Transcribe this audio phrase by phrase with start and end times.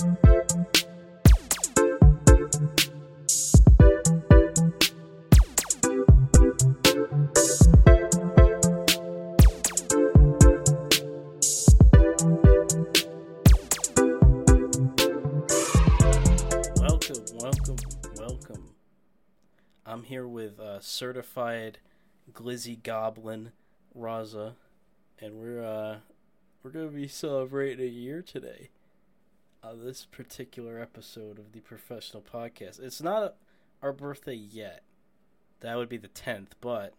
[0.00, 0.24] Welcome,
[17.34, 17.76] welcome,
[18.16, 18.70] welcome.
[19.84, 21.76] I'm here with uh, certified
[22.32, 23.52] glizzy goblin
[23.94, 24.54] Raza,
[25.20, 25.98] and we're uh,
[26.62, 28.70] we're gonna be celebrating a year today.
[29.62, 32.80] Uh, this particular episode of the professional podcast.
[32.80, 33.34] It's not
[33.82, 34.82] our birthday yet.
[35.60, 36.94] That would be the tenth, but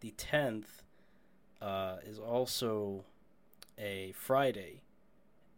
[0.00, 0.82] the tenth
[1.60, 3.04] uh, is also
[3.78, 4.80] a Friday,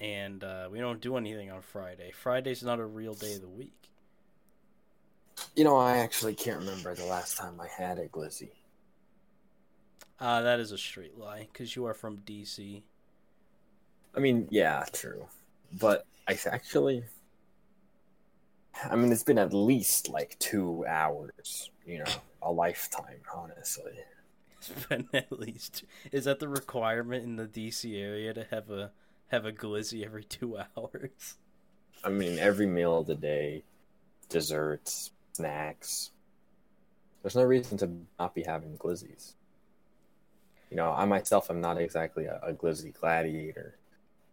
[0.00, 2.10] and uh, we don't do anything on Friday.
[2.10, 3.90] Friday's not a real day of the week.
[5.54, 8.50] You know, I actually can't remember the last time I had a glizzy.
[10.18, 12.82] Uh, that is a straight lie, because you are from DC.
[14.16, 15.26] I mean, yeah, true.
[15.78, 17.04] But I actually.
[18.84, 23.92] I mean, it's been at least like two hours, you know, a lifetime, honestly.
[24.58, 25.84] It's been at least.
[26.12, 28.92] Is that the requirement in the DC area to have a
[29.28, 31.36] have a glizzy every two hours?
[32.04, 33.64] I mean, every meal of the day,
[34.28, 36.10] desserts, snacks.
[37.22, 39.32] There's no reason to not be having glizzies.
[40.70, 43.77] You know, I myself am not exactly a, a glizzy gladiator.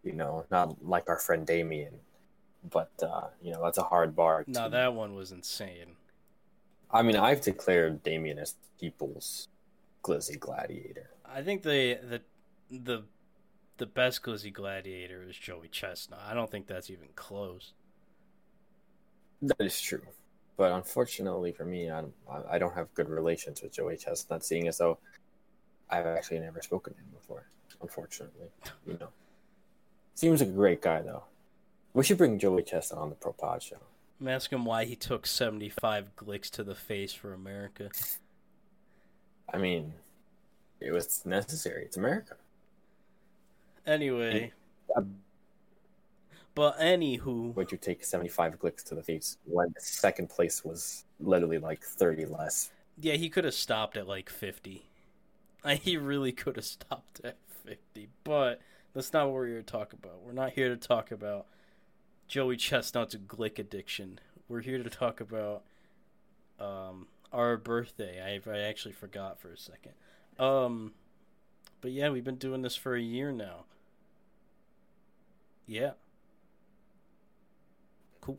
[0.06, 1.94] You know, not like our friend Damien,
[2.70, 4.44] but uh, you know that's a hard bar.
[4.46, 5.96] No, to- that one was insane.
[6.92, 9.48] I mean, I've declared Damien as people's
[10.04, 11.10] glizzy gladiator.
[11.24, 12.22] I think the the
[12.70, 13.02] the
[13.78, 16.20] the best glizzy gladiator is Joey Chestnut.
[16.24, 17.72] I don't think that's even close.
[19.42, 20.02] That is true,
[20.56, 22.14] but unfortunately for me, I don't,
[22.48, 24.98] I don't have good relations with Joey Chestnut, seeing as though
[25.90, 27.48] I've actually never spoken to him before.
[27.82, 28.46] Unfortunately,
[28.86, 29.08] you know,
[30.16, 31.22] seems like a great guy though.
[31.94, 33.76] We should bring Joey Chestnut on the Pro Pod show.
[34.20, 37.90] I'm asking why he took 75 glicks to the face for America.
[39.52, 39.92] I mean,
[40.80, 41.84] it was necessary.
[41.84, 42.34] It's America.
[43.86, 44.52] Anyway,
[44.96, 45.02] Uh,
[46.54, 51.58] but anywho, Would you take seventy-five glicks to the face when second place was literally
[51.58, 52.72] like thirty less?
[52.98, 54.82] yeah, he could have stopped at like 50.
[55.64, 57.36] Like, he really could have stopped at
[57.66, 58.60] 50, but
[58.96, 60.22] that's not what we're here to talk about.
[60.24, 61.44] We're not here to talk about
[62.28, 64.18] Joey Chestnut's glick addiction.
[64.48, 65.64] We're here to talk about
[66.58, 68.22] um, our birthday.
[68.22, 69.92] I, I actually forgot for a second.
[70.38, 70.92] Um,
[71.82, 73.66] but yeah, we've been doing this for a year now.
[75.66, 75.90] Yeah.
[78.22, 78.38] Cool.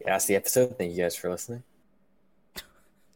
[0.00, 0.78] Yeah, that's the episode.
[0.78, 1.64] Thank you guys for listening.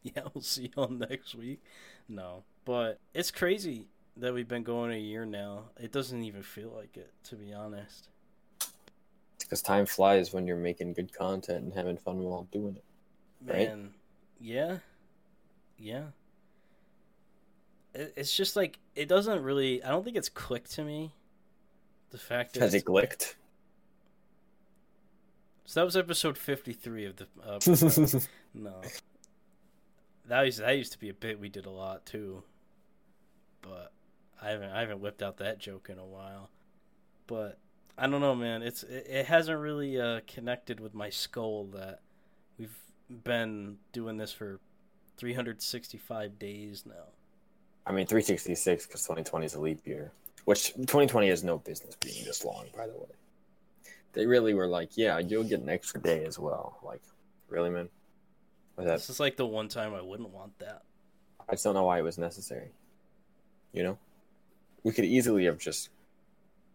[0.03, 1.61] Yeah, we'll see you all next week.
[2.09, 3.89] No, but it's crazy
[4.19, 5.65] that we've been going a year now.
[5.81, 8.09] It doesn't even feel like it, to be honest.
[9.39, 12.85] Because time flies when you're making good content and having fun while doing it.
[13.47, 13.69] Right?
[13.69, 13.91] Man,
[14.41, 14.79] yeah,
[15.79, 16.05] yeah.
[17.95, 19.83] It, it's just like it doesn't really.
[19.83, 21.13] I don't think it's clicked to me.
[22.11, 23.37] The fact that Has it glicked?
[25.65, 27.27] so that was episode fifty three of the.
[27.43, 28.21] Uh,
[28.55, 28.81] no,
[30.27, 32.43] that used that used to be a bit we did a lot too,
[33.63, 33.93] but
[34.41, 36.51] I haven't I haven't whipped out that joke in a while.
[37.27, 37.59] But
[37.97, 38.63] I don't know, man.
[38.63, 42.01] It's it, it hasn't really uh, connected with my skull that
[42.59, 42.77] we've
[43.25, 44.61] been doing this for
[45.17, 47.13] 365 days now.
[47.87, 50.13] I mean, 366 because 2020 is a leap year,
[50.45, 53.07] which 2020 has no business being this long, by the way.
[54.13, 56.79] They really were like, yeah, you'll get an extra day as well.
[56.83, 57.03] Like,
[57.49, 57.89] really, man?
[58.77, 60.83] That, This is like the one time I wouldn't want that.
[61.49, 62.71] I just don't know why it was necessary.
[63.73, 63.99] You know?
[64.83, 65.91] We could easily have just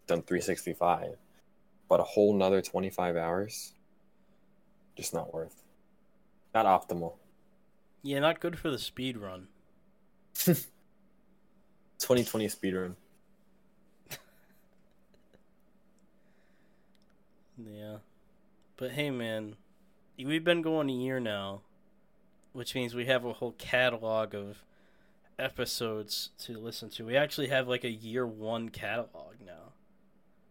[0.08, 1.18] done 365,
[1.88, 3.74] but a whole nother 25 hours?
[4.96, 5.64] Just not worth.
[6.54, 7.14] Not optimal.
[8.04, 9.48] Yeah, not good for the speed run.
[12.04, 12.96] 2020 speed run
[17.58, 17.98] Yeah.
[18.76, 19.56] But hey, man,
[20.18, 21.62] we've been going a year now,
[22.52, 24.64] which means we have a whole catalog of
[25.40, 27.06] episodes to listen to.
[27.06, 29.74] We actually have like a year one catalog now.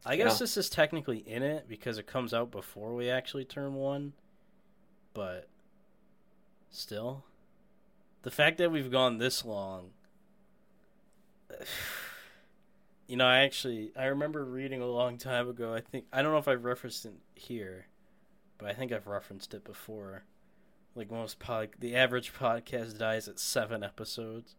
[0.04, 0.38] I guess Yeah.
[0.38, 4.14] this is technically in it because it comes out before we actually turn one,
[5.14, 5.48] but
[6.70, 7.24] still,
[8.22, 9.90] the fact that we've gone this long.
[13.08, 15.74] You know, I actually I remember reading a long time ago.
[15.74, 17.86] I think I don't know if I've referenced it here,
[18.56, 20.22] but I think I've referenced it before.
[20.94, 24.54] Like most pod, the average podcast dies at seven episodes,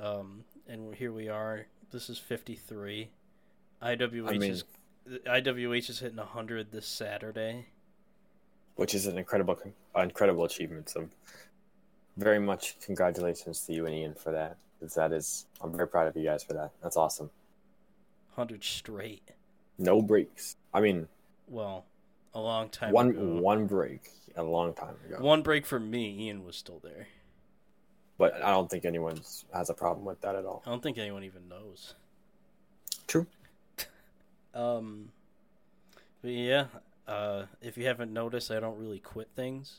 [0.00, 1.66] um, and here we are.
[1.90, 3.10] This is fifty three.
[3.82, 4.64] IWH I mean- is
[5.26, 7.66] IWH is hitting 100 this Saturday.
[8.76, 9.58] which is an incredible,
[9.96, 10.88] incredible achievement.
[10.88, 11.08] So,
[12.16, 14.56] very much congratulations to you and Ian for that.
[14.78, 16.70] 'cause that is, I'm very proud of you guys for that.
[16.82, 17.30] That's awesome.
[18.34, 19.30] 100 straight.
[19.78, 20.56] No breaks.
[20.72, 21.08] I mean,
[21.48, 21.84] Well,
[22.32, 23.40] a long time one ago.
[23.40, 25.22] one break a long time ago.
[25.22, 26.26] One break for me.
[26.26, 27.08] Ian was still there.
[28.20, 29.18] But I don't think anyone
[29.54, 30.62] has a problem with that at all.
[30.66, 31.94] I don't think anyone even knows.
[33.06, 33.26] True.
[34.52, 35.12] Um,
[36.22, 36.64] but yeah,
[37.06, 39.78] uh, if you haven't noticed, I don't really quit things.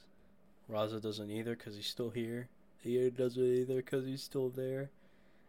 [0.71, 2.47] Raza doesn't either because he's still here.
[2.85, 4.91] Ian doesn't either because he's still there.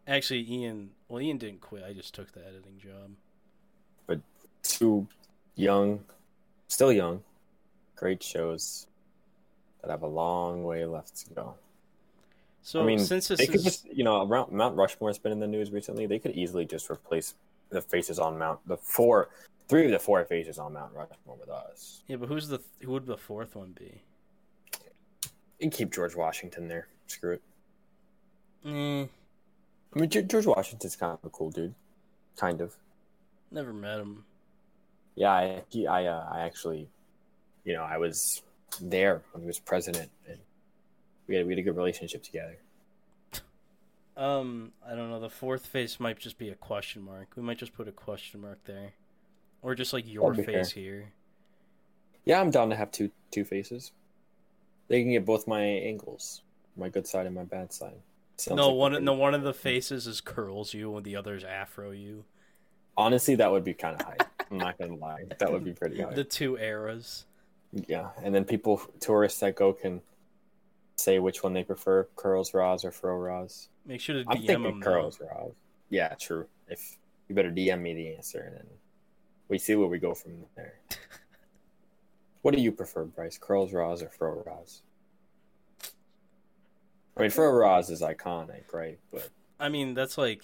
[0.09, 1.85] Actually, Ian, well, Ian didn't quit.
[1.85, 3.12] I just took the editing job.
[4.09, 4.19] But
[4.65, 5.06] Two
[5.55, 6.00] young,
[6.67, 7.23] still young,
[7.95, 8.88] great shows
[9.83, 11.55] that have a long way left to go.
[12.62, 15.32] So I mean, since this they could is just, you know, around Mount Rushmore's been
[15.32, 16.06] in the news recently.
[16.06, 17.35] They could easily just replace
[17.70, 19.31] the faces on Mount, the four,
[19.69, 22.03] three of the four faces on Mount Rushmore with us.
[22.06, 24.03] yeah, but who's the who would the fourth one be?
[25.59, 26.88] You keep George Washington there.
[27.06, 27.43] Screw it.
[28.64, 29.06] Eh,
[29.94, 31.75] I mean, George Washington's kind of a cool dude,
[32.37, 32.75] kind of.
[33.50, 34.25] never met him.
[35.14, 36.88] Yeah, I, he, I, uh, I actually,
[37.64, 38.43] you know, I was
[38.81, 40.38] there when he was president, and
[41.32, 42.58] we had we had a good relationship together.
[44.17, 45.19] Um, I don't know.
[45.19, 47.29] The fourth face might just be a question mark.
[47.34, 48.93] We might just put a question mark there,
[49.62, 51.12] or just like your face here.
[52.26, 53.93] Yeah, I'm down to have two two faces.
[54.88, 56.43] They can get both my angles,
[56.76, 57.94] my good side and my bad side.
[58.37, 59.05] Sounds no like one.
[59.05, 62.25] No one of the faces is curls you, and the other's afro you.
[62.94, 64.19] Honestly, that would be kind of high.
[64.50, 66.12] I'm not gonna lie, that would be pretty high.
[66.12, 67.25] The two eras.
[67.88, 70.02] Yeah, and then people, tourists that go, can
[71.02, 73.69] say which one they prefer: curls, raws, or fro raws.
[73.87, 74.81] Make sure to I'm DM thinking them.
[74.81, 75.52] curls, raws.
[75.90, 76.46] Yeah, true.
[76.69, 76.96] If
[77.28, 78.66] you better DM me the answer, and then
[79.49, 80.75] we see where we go from there.
[82.43, 83.38] what do you prefer, Bryce?
[83.38, 84.82] Curls, raws, or fro raws?
[87.16, 88.99] I mean, fro raws is iconic, right?
[89.12, 89.28] But
[89.60, 90.43] I mean, that's like.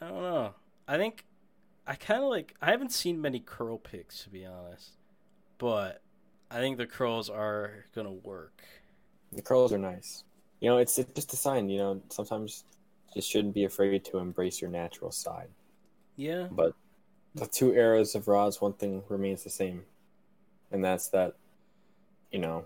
[0.00, 0.54] I don't know.
[0.86, 1.24] I think
[1.86, 2.54] I kind of like.
[2.60, 4.90] I haven't seen many curl picks to be honest,
[5.58, 6.02] but
[6.50, 8.62] I think the curls are gonna work.
[9.32, 10.24] the curls are nice.
[10.60, 11.68] You know, it's, it's just a sign.
[11.68, 12.64] You know, sometimes
[13.08, 15.48] you just shouldn't be afraid to embrace your natural side.
[16.16, 16.48] Yeah.
[16.50, 16.74] But
[17.34, 19.84] the two eras of Raws, one thing remains the same,
[20.72, 21.34] and that's that.
[22.32, 22.64] You know,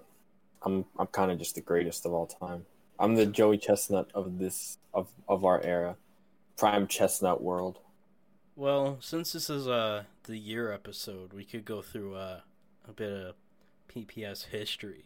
[0.63, 2.67] I'm I'm kind of just the greatest of all time.
[2.99, 5.97] I'm the Joey Chestnut of this of of our era,
[6.57, 7.79] prime Chestnut world.
[8.57, 12.41] Well, since this is uh the year episode, we could go through uh,
[12.89, 13.35] a bit of
[13.95, 15.05] PPS history.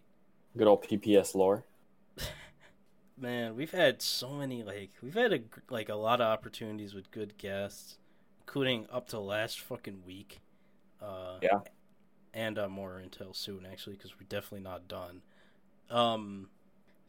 [0.57, 1.65] Good old PPS lore.
[3.19, 5.41] Man, we've had so many like we've had a
[5.71, 7.99] like a lot of opportunities with good guests,
[8.41, 10.41] including up to last fucking week.
[11.01, 11.61] Uh, Yeah.
[12.35, 15.23] and uh, more until soon actually because we're definitely not done.
[15.91, 16.49] Um,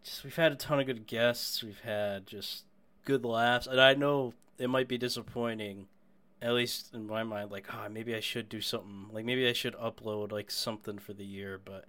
[0.04, 1.64] just we've had a ton of good guests.
[1.64, 2.66] We've had just
[3.06, 5.88] good laughs, and I know it might be disappointing,
[6.42, 7.52] at least in my mind.
[7.52, 9.08] Like, ah, maybe I should do something.
[9.12, 11.60] Like, maybe I should upload like something for the year.
[11.64, 11.86] But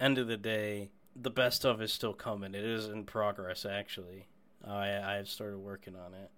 [0.00, 2.54] end of the day, the best of is still coming.
[2.54, 4.28] It is in progress actually.
[4.66, 6.30] I I've started working on it.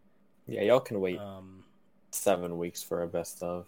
[0.46, 1.64] Yeah, y'all can wait Um,
[2.10, 3.66] seven weeks for a best of.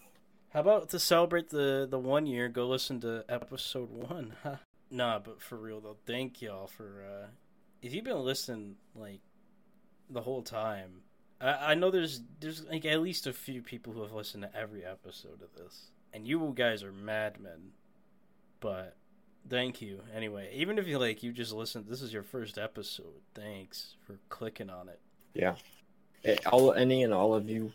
[0.50, 2.48] How about to celebrate the the one year?
[2.48, 4.36] Go listen to episode one.
[4.42, 4.56] Huh?
[4.88, 7.26] Nah, but for real though, thank y'all for uh,
[7.82, 9.20] if you've been listening like
[10.08, 11.02] the whole time.
[11.40, 14.56] I, I know there's there's like at least a few people who have listened to
[14.56, 17.72] every episode of this, and you guys are madmen.
[18.60, 18.96] But
[19.48, 20.50] thank you anyway.
[20.54, 23.20] Even if you like you just listened, this is your first episode.
[23.34, 25.00] Thanks for clicking on it.
[25.34, 25.56] Yeah.
[26.24, 27.72] Eh, All any and all of you.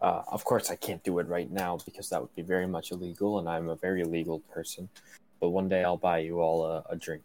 [0.00, 2.92] Uh, of course, I can't do it right now because that would be very much
[2.92, 4.88] illegal, and I'm a very legal person.
[5.40, 7.22] But one day I'll buy you all a, a drink,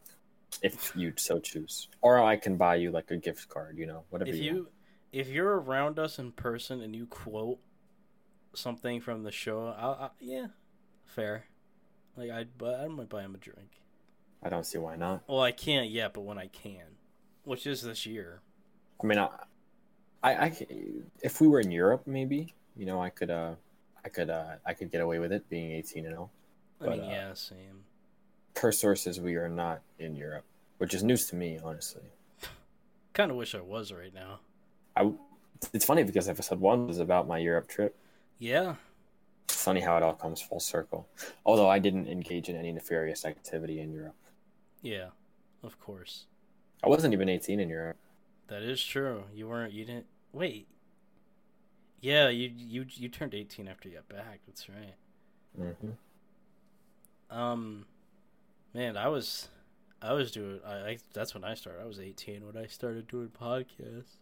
[0.62, 3.78] if you so choose, or I can buy you like a gift card.
[3.78, 4.44] You know, whatever if you.
[4.44, 4.68] you want.
[5.14, 7.60] If you're around us in person and you quote
[8.54, 10.48] something from the show, I'll, I, yeah,
[11.06, 11.46] fair.
[12.18, 13.80] Like I, but I might buy him a drink.
[14.42, 15.24] I don't see why not.
[15.28, 16.98] Well, I can't yet, but when I can,
[17.44, 18.42] which is this year.
[19.02, 19.30] I mean, I,
[20.22, 20.58] I, I
[21.22, 23.54] if we were in Europe, maybe you know, I could, uh,
[24.04, 26.30] I could, uh, I could get away with it being 18 and 0.
[26.82, 27.84] I But, mean, uh, yeah, same.
[28.56, 30.46] Per sources, we are not in Europe,
[30.80, 32.02] which is news to me, honestly.
[33.14, 34.40] Kind of wish I was right now.
[34.96, 35.12] I,
[35.74, 37.96] it's funny because episode one was about my Europe trip.
[38.40, 38.76] Yeah,
[39.48, 41.08] It's funny how it all comes full circle.
[41.46, 44.18] Although I didn't engage in any nefarious activity in Europe.
[44.82, 45.10] yeah,
[45.64, 46.28] of course.
[46.84, 47.98] I wasn't even 18 in Europe.
[48.48, 49.26] That is true.
[49.34, 49.74] You weren't.
[49.74, 50.08] You didn't.
[50.32, 50.70] Wait.
[52.02, 54.42] Yeah, you you you turned 18 after you got back.
[54.46, 54.96] That's right.
[55.58, 55.94] hmm
[57.30, 57.86] Um,
[58.74, 59.50] man, I was,
[60.02, 60.62] I was doing.
[60.66, 61.82] I, I that's when I started.
[61.84, 64.18] I was 18 when I started doing podcasts.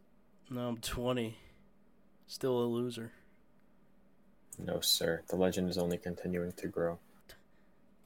[0.51, 1.37] Now I'm 20,
[2.27, 3.13] still a loser.
[4.59, 5.21] No, sir.
[5.29, 6.99] The legend is only continuing to grow.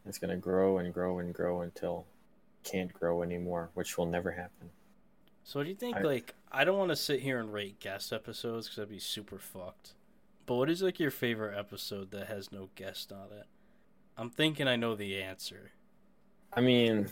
[0.06, 2.06] It's gonna grow and grow and grow until
[2.64, 4.70] it can't grow anymore, which will never happen.
[5.44, 5.98] So, what do you think?
[5.98, 9.00] I- like, I don't want to sit here and rate guest episodes because that'd be
[9.00, 9.96] super fucked.
[10.46, 13.48] But what is like your favorite episode that has no guest on it?
[14.16, 15.72] I'm thinking I know the answer.
[16.54, 17.12] I mean,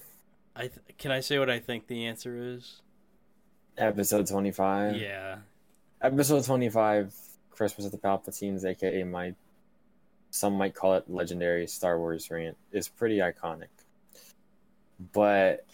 [0.55, 2.82] I th- can I say what I think the answer is?
[3.77, 4.95] Episode twenty-five.
[4.97, 5.37] Yeah,
[6.01, 7.13] Episode twenty-five.
[7.51, 9.35] Christmas of the Palpatines, aka my,
[10.31, 13.67] some might call it legendary Star Wars rant, is pretty iconic.
[15.13, 15.65] But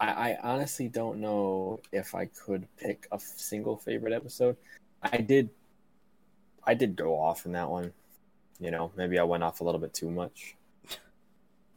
[0.00, 4.56] I, I honestly don't know if I could pick a single favorite episode.
[5.02, 5.50] I did,
[6.64, 7.92] I did go off in that one.
[8.58, 10.56] You know, maybe I went off a little bit too much.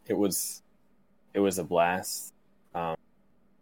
[0.08, 0.64] It was,
[1.36, 2.34] it was a blast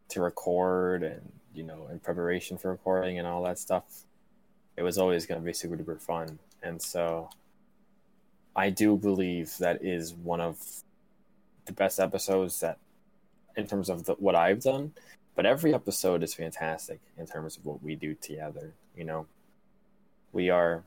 [0.09, 3.83] to record, and you know, in preparation for recording and all that stuff.
[4.75, 7.29] It was always going to be super duper fun, and so
[8.55, 10.59] I do believe that is one of
[11.65, 12.77] the best episodes that
[13.55, 14.93] in terms of the, what I've done,
[15.35, 18.73] but every episode is fantastic in terms of what we do together.
[18.95, 19.25] You know,
[20.31, 20.83] we are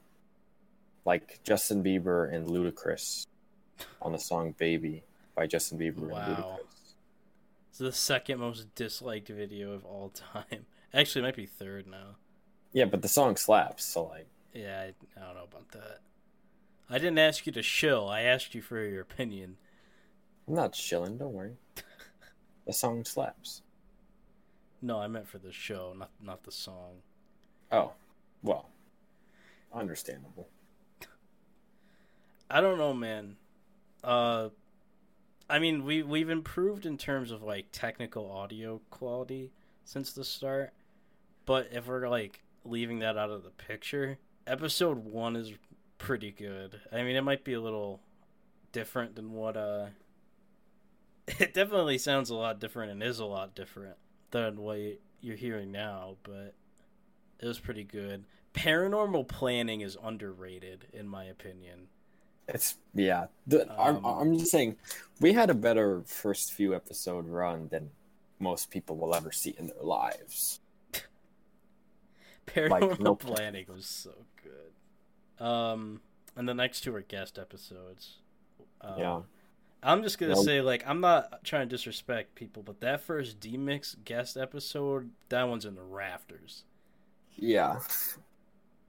[1.04, 3.26] like Justin Bieber and Ludacris
[4.00, 5.02] on the song "Baby"
[5.34, 6.18] by Justin Bieber Wow.
[6.18, 6.58] and Ludacris.
[7.70, 10.66] It's the second most disliked video of all time.
[10.94, 12.16] Actually, it might be third now.
[12.72, 13.84] Yeah, but the song slaps.
[13.84, 16.00] So like, Yeah, I, I don't know about that.
[16.88, 18.08] I didn't ask you to shill.
[18.08, 19.56] I asked you for your opinion.
[20.48, 21.16] I'm not chilling.
[21.18, 21.56] Don't worry.
[22.66, 23.62] The song slaps.
[24.82, 26.98] No, I meant for the show, not not the song.
[27.72, 27.92] Oh,
[28.42, 28.68] well,
[29.72, 30.46] understandable.
[32.50, 33.36] I don't know, man.
[34.04, 34.50] Uh,
[35.50, 39.50] I mean, we we've improved in terms of like technical audio quality
[39.85, 40.73] since the start,
[41.45, 45.52] but if we're like leaving that out of the picture, episode one is
[45.99, 46.80] pretty good.
[46.92, 48.00] I mean, it might be a little
[48.73, 49.87] different than what uh.
[51.38, 53.97] It definitely sounds a lot different and is a lot different
[54.30, 54.78] than what
[55.21, 56.54] you're hearing now, but
[57.40, 58.25] it was pretty good.
[58.54, 61.88] Paranormal planning is underrated, in my opinion.
[62.54, 63.26] It's yeah.
[63.47, 64.76] The, I'm, Um, I'm just saying,
[65.21, 67.90] we had a better first few episode run than
[68.38, 70.61] most people will ever see in their lives.
[72.47, 75.45] Paranormal no- Planning was so good.
[75.45, 76.00] Um,
[76.37, 78.16] and the next two are guest episodes.
[78.80, 79.21] Um, yeah,
[79.83, 80.45] I'm just gonna Nope.
[80.45, 85.45] say, like, I'm not trying to disrespect people, but that first D-Mix guest episode, that
[85.45, 86.64] one's in the rafters.
[87.37, 87.78] yeah.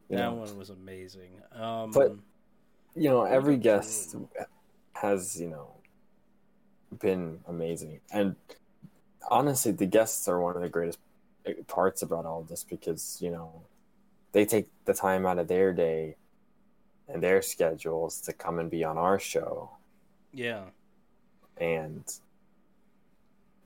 [0.09, 1.31] That know, one was amazing.
[1.53, 2.15] Um, But-
[2.95, 4.15] you know, every guest
[4.93, 5.75] has you know
[6.99, 8.35] been amazing, and
[9.29, 10.99] honestly, the guests are one of the greatest
[11.45, 13.63] eh, parts about all this because you know
[14.31, 16.15] they take the time out of their day
[17.07, 19.69] and their schedules to come and be on our show
[20.33, 20.63] yeah,
[21.57, 22.03] and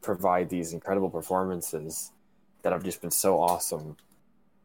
[0.01, 2.11] provide these incredible performances
[2.61, 3.97] that have just been so awesome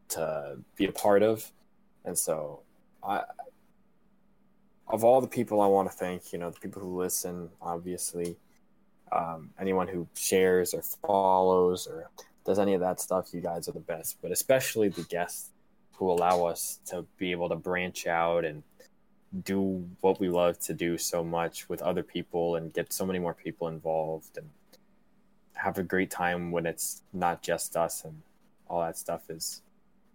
[0.09, 1.51] to be a part of.
[2.05, 2.61] And so,
[3.03, 3.23] I,
[4.93, 8.37] of all the people I want to thank, you know, the people who listen, obviously,
[9.13, 12.11] um, anyone who shares or follows or
[12.45, 14.19] does any of that stuff, you guys are the best.
[14.23, 15.51] But especially the guests
[15.93, 18.63] who allow us to be able to branch out and
[19.45, 23.19] do what we love to do so much with other people and get so many
[23.19, 24.49] more people involved and
[25.55, 28.23] have a great time when it's not just us and
[28.69, 29.63] all that stuff is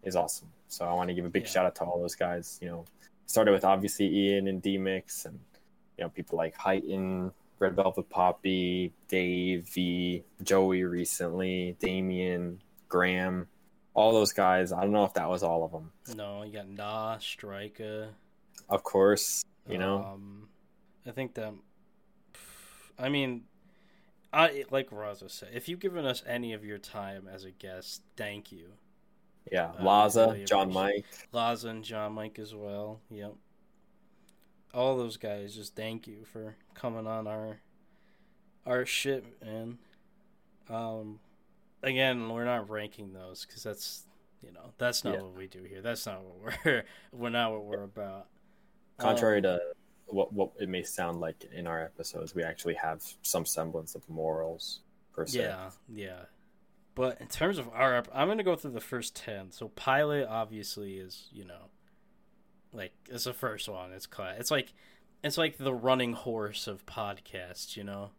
[0.04, 0.50] is awesome.
[0.68, 1.50] So I want to give a big Yeah.
[1.50, 2.60] shout out to all those guys.
[2.62, 2.86] You know,
[3.26, 5.40] started with obviously Ian and D Mix and
[5.98, 13.48] you know people like Heighton, Red Velvet Poppy, Dave, V, Joey recently, Damien, Graham,
[13.94, 14.72] all those guys.
[14.72, 15.92] I don't know if that was all of them.
[16.16, 18.10] no, you got Nah, Striker.
[18.70, 20.04] Of course, you know.
[20.04, 20.50] Um,
[21.06, 21.54] I think that.
[22.98, 23.44] I mean,
[24.34, 25.50] I like Raza said.
[25.54, 28.70] If you've given us any of your time as a guest, thank you.
[29.52, 31.06] Yeah, I Laza, really John Mike.
[31.34, 33.00] Laza and John Mike as well.
[33.12, 33.34] Yep.
[34.74, 37.60] All those guys, just thank you for coming on our
[38.66, 39.78] our shit, man.
[40.70, 41.20] Um,
[41.84, 44.06] again, we're not ranking those because that's
[44.42, 45.22] you know that's not Yeah.
[45.22, 45.82] what we do here.
[45.82, 46.84] That's not what we're
[47.14, 48.28] we're not what we're about.
[48.98, 49.60] Contrary Um, to
[50.08, 54.08] what what it may sound like in our episodes, we actually have some semblance of
[54.10, 54.82] morals
[55.14, 55.40] per se.
[55.40, 56.20] Yeah, yeah.
[56.96, 59.52] But in terms of our, I'm gonna go through the first ten.
[59.52, 61.70] So pilot obviously is you know,
[62.74, 63.92] like it's the first one.
[63.92, 64.74] It's cla- It's like,
[65.24, 67.76] it's like the running horse of podcasts.
[67.76, 68.10] You know,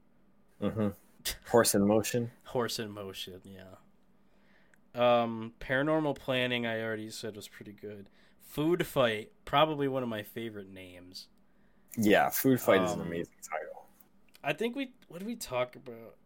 [0.63, 0.89] Mm-hmm.
[1.51, 2.31] Horse in motion.
[2.45, 3.41] horse in motion.
[3.45, 3.75] Yeah.
[4.95, 6.67] Um, paranormal planning.
[6.67, 8.09] I already said was pretty good.
[8.41, 9.33] Food fight.
[9.45, 11.27] Probably one of my favorite names.
[11.99, 13.87] Yeah, food fight is an Um, amazing title.
[14.45, 14.93] I think we.
[15.09, 16.17] What did we talk about?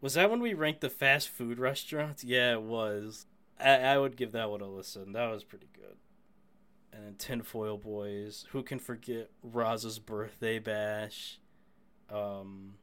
[0.00, 2.22] Was that when we ranked the fast food restaurants?
[2.22, 3.26] Yeah, it was.
[3.58, 5.12] I, I would give that one a listen.
[5.12, 5.96] That was pretty good.
[6.92, 8.46] And then Tinfoil Boys.
[8.50, 11.38] Who can forget Raza's birthday bash?
[12.10, 12.74] Um,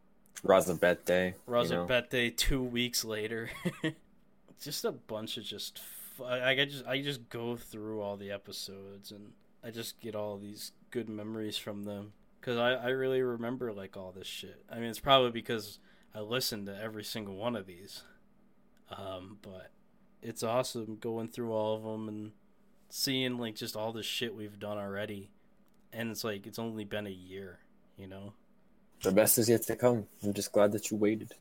[0.44, 1.36] Razabet Day.
[1.48, 1.86] Raza you know?
[1.86, 3.50] Bete two weeks later.
[4.62, 5.82] just a bunch of just.
[6.24, 9.32] I, I just I just go through all the episodes and
[9.64, 13.98] I just get all these good memories from them because I I really remember like
[13.98, 14.64] all this shit.
[14.72, 15.80] I mean it's probably because
[16.16, 18.04] I listened to every single one of these.
[18.96, 19.72] Um, but
[20.22, 22.32] it's awesome going through all of them and
[22.90, 25.30] seeing like just all the shit we've done already,
[25.92, 27.60] and it's like it's only been a year,
[27.98, 28.34] you know.
[29.02, 30.08] The best is yet to come.
[30.24, 31.34] I'm just glad that you waited.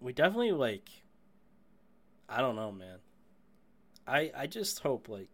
[0.00, 0.88] we definitely like
[2.28, 2.98] I don't know, man.
[4.06, 5.28] I I just hope like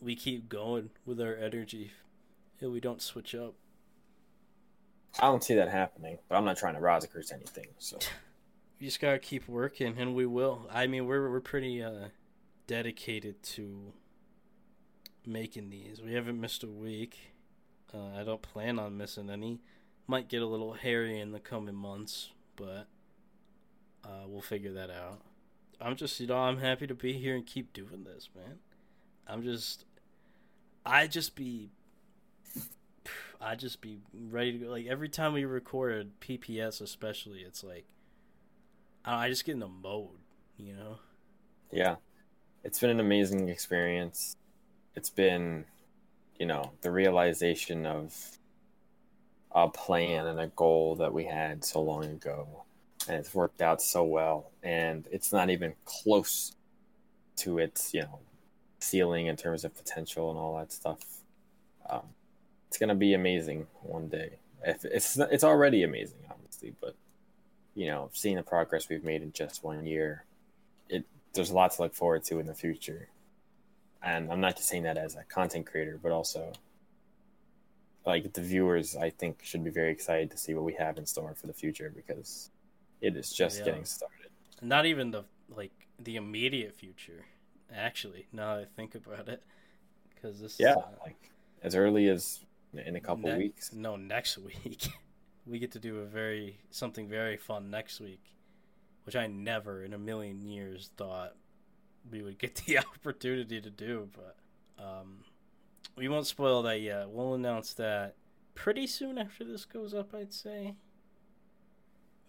[0.00, 1.92] we keep going with our energy
[2.60, 3.54] and we don't switch up.
[5.18, 7.66] I don't see that happening, but I'm not trying to Razakers anything.
[7.78, 7.98] So
[8.80, 10.66] We just gotta keep working and we will.
[10.72, 12.08] I mean we're we're pretty uh
[12.66, 13.92] dedicated to
[15.26, 16.00] making these.
[16.00, 17.18] We haven't missed a week.
[17.92, 19.60] Uh, I don't plan on missing any.
[20.06, 22.86] Might get a little hairy in the coming months, but
[24.04, 25.20] uh, we'll figure that out.
[25.80, 28.58] I'm just, you know, I'm happy to be here and keep doing this, man.
[29.26, 29.84] I'm just,
[30.84, 31.70] I just be,
[33.40, 34.70] I just be ready to go.
[34.70, 37.86] Like every time we record PPS, especially, it's like,
[39.04, 40.18] I I just get in the mode,
[40.56, 40.98] you know.
[41.70, 41.96] yeah,
[42.64, 44.36] it's been an amazing experience.
[44.94, 45.64] It's been,
[46.38, 48.38] you know, the realization of
[49.52, 52.64] a plan and a goal that we had so long ago,
[53.08, 54.50] and it's worked out so well.
[54.62, 56.54] And it's not even close
[57.38, 58.20] to its, you know,
[58.80, 61.00] ceiling in terms of potential and all that stuff.
[61.88, 62.08] Um,
[62.70, 64.38] it's gonna be amazing one day.
[64.64, 66.94] If it's it's already amazing, obviously, but
[67.74, 70.24] you know, seeing the progress we've made in just one year,
[70.88, 73.08] it there's a lot to look forward to in the future.
[74.02, 76.52] And I'm not just saying that as a content creator, but also
[78.06, 81.06] like the viewers, I think should be very excited to see what we have in
[81.06, 82.50] store for the future because
[83.00, 83.64] it is just Yeah.
[83.64, 84.30] getting started.
[84.62, 87.24] Not even the like the immediate future,
[87.74, 88.28] actually.
[88.32, 89.42] Now that I think about it,
[90.14, 91.30] because this Yeah, is, uh, like
[91.62, 92.40] as early as
[92.74, 93.72] in a couple ne- weeks.
[93.72, 94.88] No, next week.
[95.46, 98.22] we get to do a very something very fun next week,
[99.04, 101.34] which I never in a million years thought
[102.10, 104.08] we would get the opportunity to do.
[104.12, 104.36] But
[104.82, 105.24] um,
[105.96, 107.10] we won't spoil that yet.
[107.10, 108.14] We'll announce that
[108.54, 110.14] pretty soon after this goes up.
[110.14, 110.74] I'd say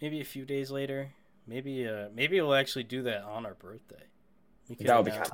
[0.02, 1.12] maybe a few days later.
[1.48, 4.04] Maybe uh, maybe we'll actually do that on our birthday.
[4.80, 5.32] That would be kind of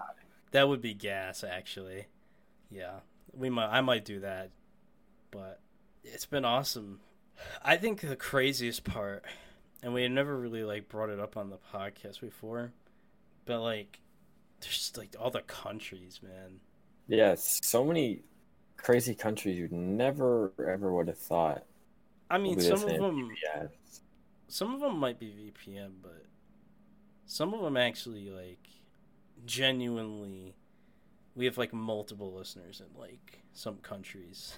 [0.52, 2.08] that would be gas, actually.
[2.70, 3.00] Yeah,
[3.34, 3.70] we might.
[3.70, 4.52] I might do that,
[5.38, 5.60] but
[6.04, 7.00] it's been awesome.
[7.64, 9.24] I think the craziest part,
[9.84, 12.72] and we had never really like brought it up on the podcast before,
[13.46, 14.00] but like,
[14.62, 16.60] there's just like all the countries, man.
[17.08, 17.36] yeah.
[17.38, 18.22] So many
[18.78, 21.64] crazy countries you never ever would have thought.
[22.30, 23.32] I mean, some of them,
[24.48, 26.26] some of them might be VPN, but
[27.28, 28.68] some of them actually like
[29.46, 30.56] genuinely.
[31.36, 34.58] We have like multiple listeners in like some countries.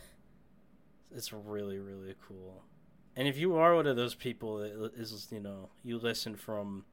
[1.15, 2.63] It's really really cool.
[3.15, 6.85] And if you are one of those people that is you know you listen from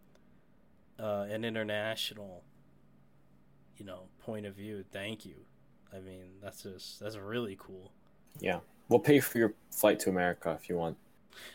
[0.98, 2.42] uh, an international
[3.76, 5.36] you know point of view, thank you.
[5.94, 7.92] I mean that's just that's really cool.
[8.40, 8.60] yeah.
[8.88, 10.96] We'll pay for your flight to America if you want.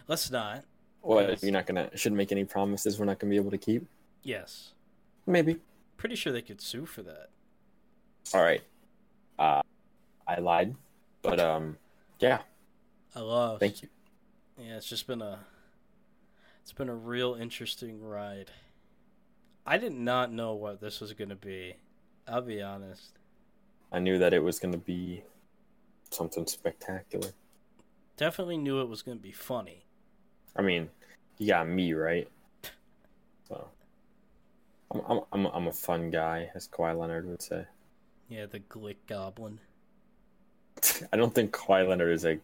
[0.07, 0.65] Let's not.
[0.99, 1.43] What Yes.
[1.43, 3.87] you're not gonna shouldn't make any promises we're not gonna be able to keep.
[4.21, 4.73] Yes,
[5.25, 5.59] Maybe.
[5.97, 7.29] pretty sure they could sue for that.
[8.35, 8.61] All right.
[9.39, 9.61] Uh,
[10.27, 10.75] I lied,
[11.23, 11.77] but um,
[12.19, 12.41] yeah.
[13.15, 13.59] I love.
[13.59, 13.89] Thank you.
[14.57, 15.39] Yeah, it's just been a
[16.61, 18.51] it's been a real interesting ride.
[19.65, 21.75] I did not know what this was gonna be.
[22.27, 23.17] I'll be honest.
[23.91, 25.23] I knew that it was gonna be
[26.09, 27.29] something spectacular.
[28.17, 29.85] Definitely knew it was gonna be funny.
[30.55, 30.89] I mean,
[31.37, 32.27] you got me right.
[33.47, 33.67] So,
[34.91, 37.65] I'm I'm I'm, I'm a fun guy, as Kawhi Leonard would say.
[38.29, 39.59] Yeah, the Glick Goblin.
[41.11, 42.39] I don't think Kawhi Leonard is a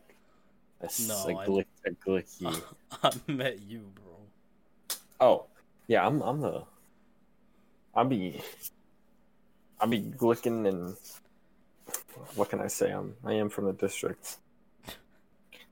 [0.81, 2.61] a, s- No, a, I- glick, a glicky.
[3.03, 4.97] I met you, bro.
[5.19, 5.45] oh,
[5.87, 6.21] Yeah, I'm.
[6.21, 6.63] I'm the.
[7.95, 8.41] I'll be.
[9.79, 10.95] I'll be glicking and.
[12.35, 12.91] What can I say?
[12.91, 13.15] I'm.
[13.23, 14.37] I am from the district.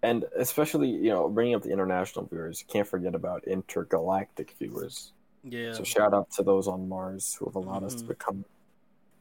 [0.04, 5.12] And especially, you know, bringing up the international viewers, you can't forget about intergalactic viewers.
[5.44, 5.74] Yeah.
[5.74, 8.08] So shout out to those on Mars who have allowed us to Mhm.
[8.10, 8.46] become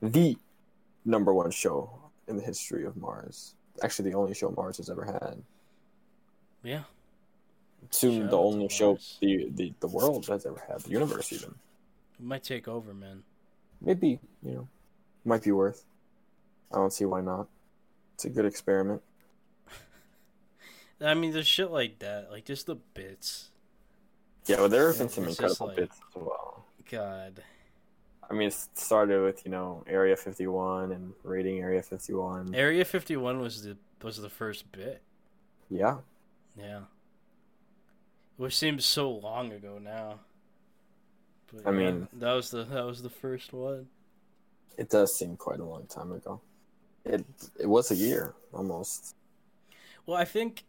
[0.03, 0.37] the
[1.07, 1.90] number one show
[2.29, 3.55] in the history of Mars.
[3.83, 5.42] Actually, the only show Mars has ever had.
[6.64, 6.83] Yeah.
[7.90, 10.81] Soon, the only show the, the the world has ever had.
[10.81, 11.55] The universe, even
[12.18, 13.22] It might take over, man.
[13.81, 14.68] maybe you know,
[15.24, 15.85] might be worth.
[16.72, 17.46] I don't see why not.
[18.14, 19.03] It's a good experiment.
[21.00, 23.50] I mean, there's shit like that, like just the bits.
[24.46, 26.64] Yeah, well, there have been some incredible like- bits as well.
[26.90, 27.42] God.
[28.29, 32.55] I mean, it started with you know Area 51 and raiding Area 51.
[32.55, 35.03] Area 51 was the was the first bit.
[35.70, 35.98] Yeah,
[36.57, 36.81] Yeah.
[38.37, 40.21] Which seems so long ago now.
[41.53, 43.87] But I yeah, mean- that was the that was the first one.
[44.77, 46.40] it does seem quite a long time ago.
[47.05, 47.25] It
[47.61, 49.14] it was a year almost.
[50.07, 50.64] Well, I think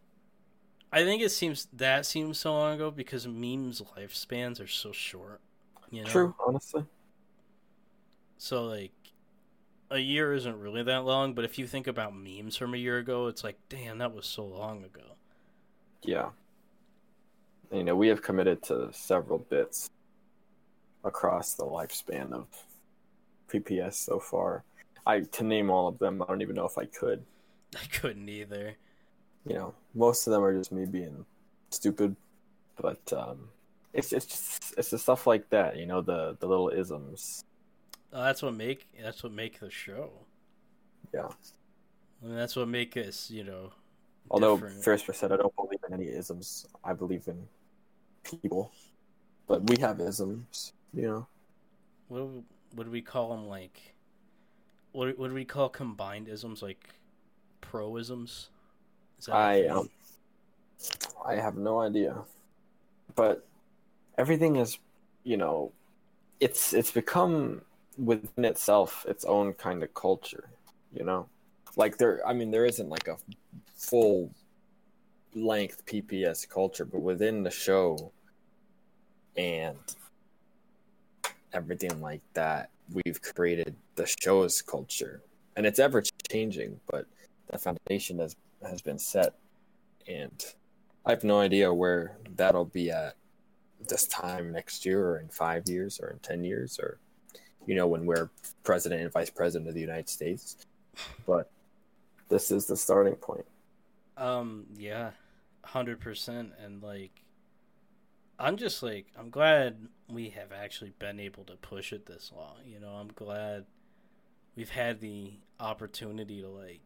[0.92, 5.40] I think it seems that seems so long ago because memes lifespans are so short.
[5.90, 6.08] You know?
[6.10, 6.84] True, honestly.
[8.38, 8.92] So like
[9.90, 12.98] a year isn't really that long, but if you think about memes from a year
[12.98, 15.15] ago, it's like, damn, that was so long ago.
[16.02, 16.30] Yeah.
[17.72, 19.90] You know, we have committed to several bits
[21.04, 22.46] across the lifespan of
[23.48, 24.64] PPS so far.
[25.06, 27.24] I to name all of them, I don't even know if I could.
[27.76, 28.74] I couldn't either.
[29.46, 31.24] You know, most of them are just me being
[31.70, 32.16] stupid,
[32.80, 33.48] but um,
[33.92, 35.76] it's it's just it's the stuff like that.
[35.76, 37.44] You know, the the little isms.
[38.12, 40.10] Uh, that's what make that's what make the show.
[41.14, 41.28] Yeah.
[42.22, 43.72] I mean, that's what make us, you know.
[44.30, 44.82] Although different.
[44.82, 46.66] first said I don't believe in any isms.
[46.84, 47.46] I believe in
[48.22, 48.72] people,
[49.46, 50.72] but we have isms.
[50.94, 51.26] You know.
[52.08, 53.48] what do, we call them?
[53.48, 53.94] Like,
[54.92, 56.62] what do we call combined isms?
[56.62, 56.94] Like,
[57.60, 58.48] proisms.
[59.18, 59.90] Is that a I um,
[61.24, 62.16] I have no idea,
[63.14, 63.46] but
[64.18, 64.78] everything is,
[65.24, 65.72] you know,
[66.40, 67.62] it's it's become
[67.98, 70.50] within itself its own kind of culture.
[70.92, 71.28] You know,
[71.76, 72.26] like there.
[72.26, 73.16] I mean, there isn't like a
[73.74, 74.30] full
[75.36, 78.10] length PPS culture, but within the show
[79.36, 79.76] and
[81.52, 85.22] everything like that, we've created the show's culture,
[85.56, 87.06] and it's ever changing, but
[87.50, 88.34] the foundation has
[88.66, 89.34] has been set,
[90.08, 90.44] and
[91.04, 93.14] I have no idea where that'll be at
[93.88, 96.98] this time next year, or in five years, or in ten years, or
[97.66, 98.30] you know when we're
[98.64, 100.56] president and vice president of the United States.
[101.26, 101.50] But
[102.28, 103.44] this is the starting point.
[104.16, 105.10] Um, yeah,
[105.66, 107.22] hundred percent, and like,
[108.38, 112.56] I'm just like, I'm glad we have actually been able to push it this long.
[112.64, 113.66] You know, I'm glad
[114.56, 116.80] we've had the opportunity to like,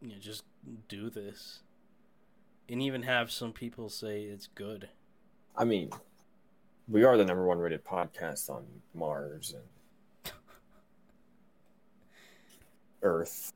[0.00, 0.44] you know, just
[0.88, 1.62] do this,
[2.68, 4.88] and even have some people say it's good.
[5.56, 5.90] I mean,
[6.88, 10.32] we are the number one rated podcast on Mars and
[13.02, 13.53] Earth.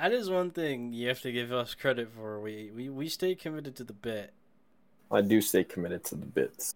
[0.00, 2.38] That is one thing you have to give us credit for.
[2.38, 4.32] We we we stay committed to the bit.
[5.10, 6.74] I do stay committed to the bits.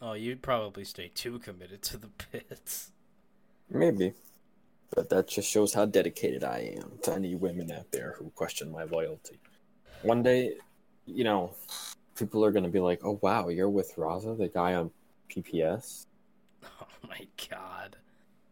[0.00, 2.92] Oh, you'd probably stay too committed to the bits.
[3.70, 4.14] Maybe.
[4.94, 8.70] But that just shows how dedicated I am to any women out there who question
[8.70, 9.38] my loyalty.
[10.02, 10.54] One day,
[11.06, 11.52] you know,
[12.16, 14.90] people are going to be like, oh, wow, you're with Raza, the guy on
[15.30, 16.06] PPS?
[16.80, 17.96] Oh my god.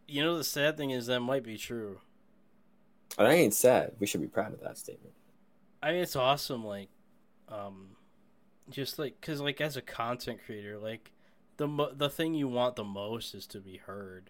[0.07, 1.99] You know the sad thing is that might be true.
[3.17, 3.93] And I ain't sad.
[3.99, 5.13] We should be proud of that statement.
[5.81, 6.65] I mean, it's awesome.
[6.65, 6.89] Like,
[7.49, 7.89] um,
[8.69, 11.11] just like because like as a content creator, like
[11.57, 14.29] the mo- the thing you want the most is to be heard.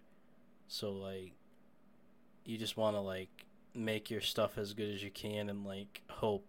[0.67, 1.33] So like,
[2.45, 6.01] you just want to like make your stuff as good as you can and like
[6.09, 6.45] hope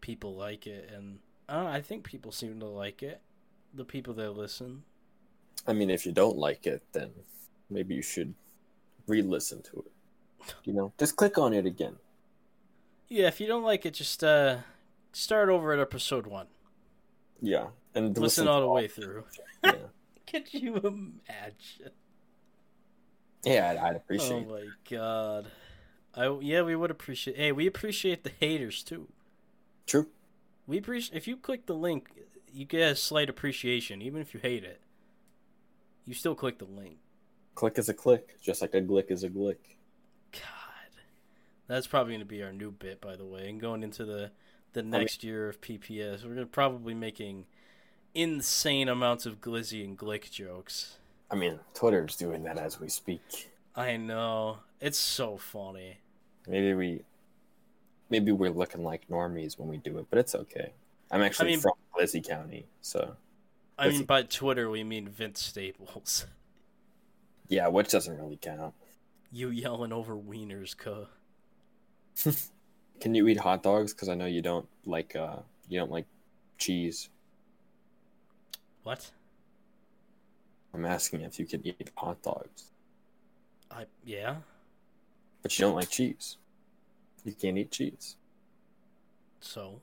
[0.00, 0.90] people like it.
[0.94, 3.20] And I don't know, I think people seem to like it.
[3.74, 4.82] The people that listen.
[5.66, 7.10] I mean, if you don't like it, then
[7.68, 8.34] maybe you should
[9.06, 9.92] re listen to it.
[10.64, 11.96] You know, just click on it again.
[13.08, 14.58] Yeah, if you don't like it, just uh
[15.12, 16.46] start over at episode one.
[17.40, 17.68] Yeah.
[17.94, 19.24] And Listen, to all the way through.
[19.64, 19.72] Yeah,
[20.26, 21.92] Could you imagine?
[23.44, 25.46] yeah I'd, I'd appreciate Oh my god.
[26.14, 27.36] I yeah, we would appreciate.
[27.36, 29.08] Hey, we appreciate the haters too.
[29.86, 30.06] True.
[30.66, 32.10] We appreciate if you click the link,
[32.52, 34.80] you get a slight appreciation, even if you hate it.
[36.06, 36.98] You still click the link.
[37.54, 39.56] Click is a click, just like a glick is a glick.
[41.70, 43.48] That's probably going to be our new bit, by the way.
[43.48, 44.32] And going into the
[44.72, 47.46] the next year of PPS, we're gonna probably making
[48.12, 50.98] insane amounts of glizzy and glick jokes.
[51.30, 53.52] I mean, Twitter's doing that as we speak.
[53.76, 54.58] I know.
[54.80, 55.98] It's so funny.
[56.48, 57.02] Maybe we,
[58.08, 60.72] maybe we're looking like normies when we do it, but it's okay.
[61.08, 63.14] I'm actually mean- from Glizzy County, so
[63.78, 66.26] I mean, by Twitter, we mean Vince Staples.
[67.48, 68.74] yeah, which doesn't really count.
[69.30, 71.06] you yelling over wieners, cuh.
[73.00, 73.92] Can you eat hot dogs?
[73.92, 76.06] Because I know you don't like uh you don't like
[76.58, 77.08] cheese.
[78.82, 79.10] What?
[80.74, 82.70] I'm asking if you can eat hot dogs,
[83.70, 84.36] I yeah.
[85.42, 86.36] but you don't like cheese.
[87.24, 88.16] You can't eat cheese.
[89.40, 89.80] So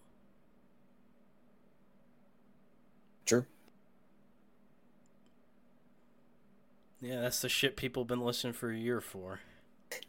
[3.25, 3.47] Sure.
[7.01, 9.39] yeah, that's the shit people been listening for a year for.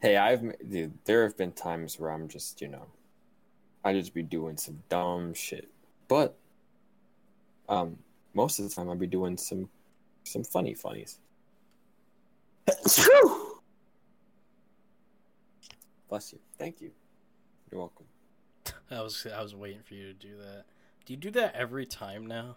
[0.01, 2.87] Hey, I've dude, there have been times where I'm just you know,
[3.85, 5.69] I just be doing some dumb shit,
[6.09, 6.37] but
[7.69, 7.99] um,
[8.35, 9.69] most of the time I'd be doing some
[10.25, 11.19] some funny funnies.
[16.09, 16.39] Bless you.
[16.59, 16.91] Thank you.
[17.71, 18.07] You're welcome.
[18.91, 20.65] I was I was waiting for you to do that.
[21.05, 22.57] Do you do that every time now?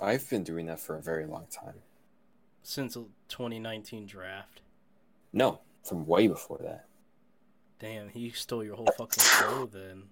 [0.00, 1.74] I've been doing that for a very long time.
[2.62, 4.60] Since the 2019 draft.
[5.32, 6.86] No, from way before that.
[7.78, 10.04] Damn, he stole your whole fucking show then.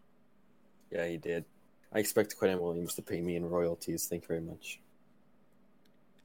[0.91, 1.45] Yeah, he did.
[1.93, 4.07] I expect Quentin Williams to pay me in royalties.
[4.07, 4.81] Thank you very much.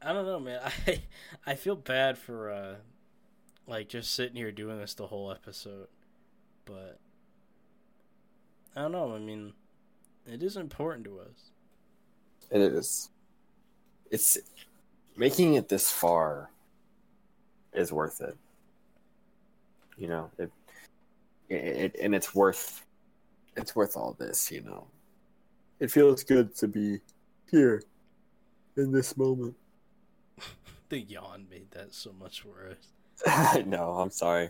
[0.02, 0.60] I don't know, man.
[0.88, 1.02] I
[1.46, 2.76] I feel bad for uh
[3.68, 5.88] like just sitting here doing this the whole episode.
[6.66, 7.00] But
[8.76, 9.54] I don't know, I mean
[10.28, 11.52] it is important to us.
[12.52, 13.10] It is.
[14.12, 14.38] It's
[15.16, 16.52] making it this far
[17.74, 18.36] is worth it.
[19.98, 20.52] You know, it,
[21.50, 22.86] it, it and it's worth
[23.56, 24.88] it's worth all this, you know.
[25.80, 27.00] It feels good to be
[27.52, 27.84] here
[28.78, 29.56] in this moment.
[30.90, 32.92] The yawn made that so much worse.
[33.66, 34.50] no, I'm sorry.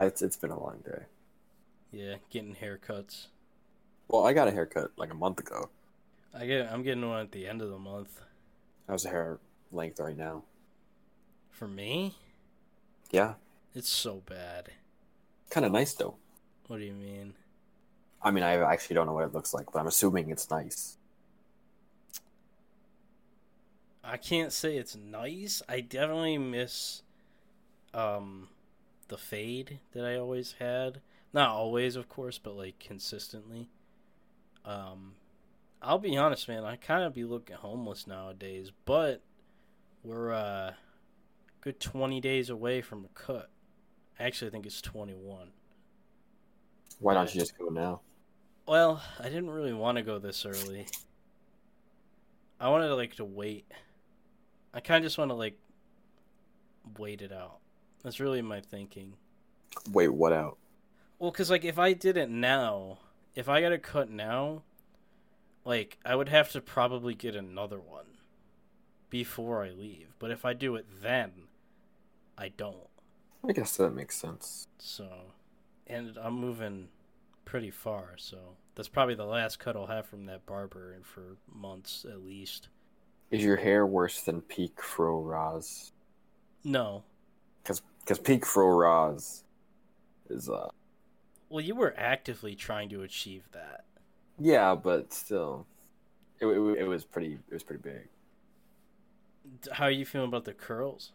[0.00, 1.04] It's it's been a long day.
[1.92, 3.28] Yeah, getting haircuts.
[4.08, 5.70] Well, I got a haircut like a month ago.
[6.34, 8.20] I get I'm getting one at the end of the month.
[8.88, 9.40] How's the hair
[9.72, 10.44] length right now?
[11.50, 12.16] For me,
[13.10, 13.34] Yeah,
[13.74, 14.70] it's so bad.
[15.50, 16.16] kind of nice though.
[16.66, 17.34] What do you mean?
[18.22, 20.96] I mean, I actually don't know what it looks like, but I'm assuming it's nice.
[24.04, 25.62] I can't say it's nice.
[25.68, 27.02] I definitely miss
[27.94, 28.48] um
[29.08, 31.00] the fade that I always had.
[31.32, 33.68] Not always, of course, but like consistently.
[34.64, 35.14] Um
[35.80, 39.20] I'll be honest, man, I kind of be looking homeless nowadays, but
[40.04, 40.74] we're uh
[41.60, 43.50] good 20 days away from a cut.
[44.18, 45.48] Actually, I think it's 21.
[47.00, 48.00] Why don't you just go now?
[48.66, 50.86] Well, I didn't really want to go this early.
[52.60, 53.66] I wanted like to wait.
[54.72, 55.58] I kind of just want to like
[56.96, 57.58] wait it out.
[58.04, 59.14] That's really my thinking.
[59.90, 60.58] Wait, what out?
[61.18, 62.98] Well, cuz like if I did it now,
[63.34, 64.62] if I got a cut now,
[65.64, 68.18] like I would have to probably get another one
[69.10, 70.14] before I leave.
[70.20, 71.48] But if I do it then,
[72.38, 72.91] I don't.
[73.48, 74.66] I guess that makes sense.
[74.78, 75.32] So,
[75.86, 76.88] and I'm moving
[77.44, 82.04] pretty far, so that's probably the last cut I'll have from that barber for months
[82.08, 82.68] at least.
[83.32, 85.92] Is your hair worse than peak fro ras?
[86.64, 87.04] No.
[87.62, 89.44] Because because peak fro ras
[90.30, 90.68] is uh
[91.48, 93.84] Well, you were actively trying to achieve that.
[94.38, 95.66] yeah, but still,
[96.40, 98.08] it, it, it was pretty it was pretty big.
[99.72, 101.12] How are you feeling about the curls?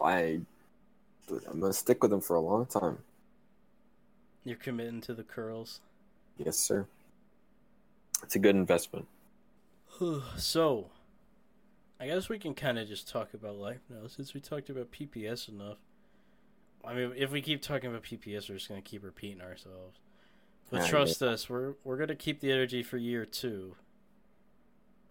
[0.00, 0.40] I
[1.30, 2.98] I'm gonna stick with them for a long time.
[4.44, 5.80] You're committing to the curls.
[6.36, 6.86] Yes, sir.
[8.22, 9.06] It's a good investment.
[10.36, 10.90] so,
[12.00, 14.90] I guess we can kind of just talk about life now since we talked about
[14.90, 15.78] PPS enough.
[16.84, 19.98] I mean, if we keep talking about PPS, we're just gonna keep repeating ourselves.
[20.70, 23.76] But trust us, we're we're gonna keep the energy for year two.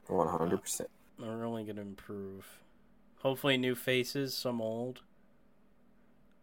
[0.08, 0.90] One hundred percent.
[1.20, 2.46] We're only gonna improve.
[3.20, 5.02] Hopefully, new faces, some old.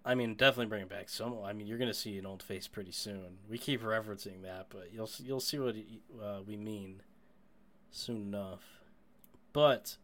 [0.04, 1.36] I mean, definitely bring it back some.
[1.44, 3.38] I mean, you're gonna see an old face pretty soon.
[3.48, 5.76] We keep referencing that, but you'll you'll see what
[6.22, 7.02] uh, we mean
[7.90, 8.62] soon enough.
[9.52, 9.96] But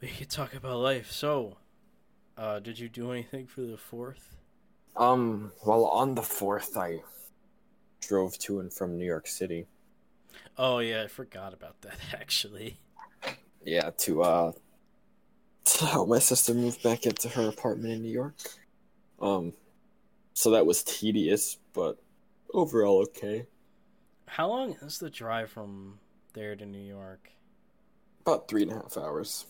[0.00, 1.10] we could talk about life.
[1.10, 1.56] So,
[2.36, 4.36] uh, did you do anything for the fourth?
[4.96, 5.52] Um.
[5.64, 7.00] Well, on the fourth, I
[8.00, 9.66] drove to and from New York City.
[10.58, 12.78] Oh yeah, I forgot about that actually.
[13.64, 14.52] Yeah, to uh,
[15.66, 18.34] to help my sister move back into her apartment in New York.
[19.20, 19.52] Um,
[20.32, 21.98] so that was tedious, but
[22.54, 23.46] overall okay.
[24.26, 25.98] How long is the drive from
[26.34, 27.30] there to New York?
[28.22, 29.46] About three and a half hours.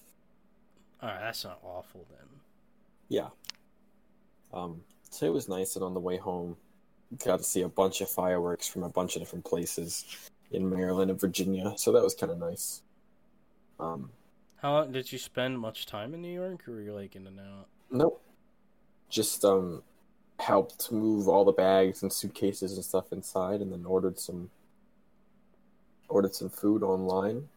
[1.02, 2.28] All right, that's not awful then.
[3.08, 3.28] Yeah.
[4.52, 6.56] Um, so it was nice, and on the way home,
[7.24, 11.10] got to see a bunch of fireworks from a bunch of different places in Maryland
[11.10, 11.74] and Virginia.
[11.76, 12.82] So that was kind of nice.
[13.78, 14.10] Um,
[14.62, 17.26] How long did you spend much time in New York, or were you like in
[17.26, 17.68] and out?
[17.90, 18.22] nope.
[19.08, 19.82] Just um,
[20.40, 24.50] helped move all the bags and suitcases and stuff inside, and then ordered some
[26.08, 27.48] ordered some food online.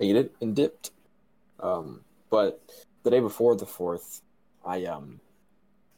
[0.00, 0.90] Ate it and dipped.
[1.58, 2.62] Um, but
[3.02, 4.22] the day before the fourth,
[4.64, 5.20] I um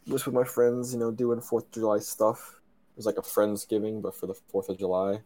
[0.07, 2.61] was with my friends, you know, doing Fourth of July stuff.
[2.95, 5.21] It was like a friendsgiving, but for the Fourth of July,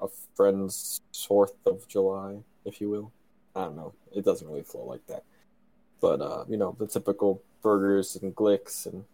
[0.00, 3.12] a friend's Fourth of July, if you will.
[3.58, 3.92] I don't know.
[4.14, 5.24] It doesn't really flow like that,
[6.00, 9.04] but uh, you know, the typical burgers and glicks and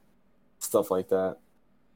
[0.59, 1.39] stuff like that.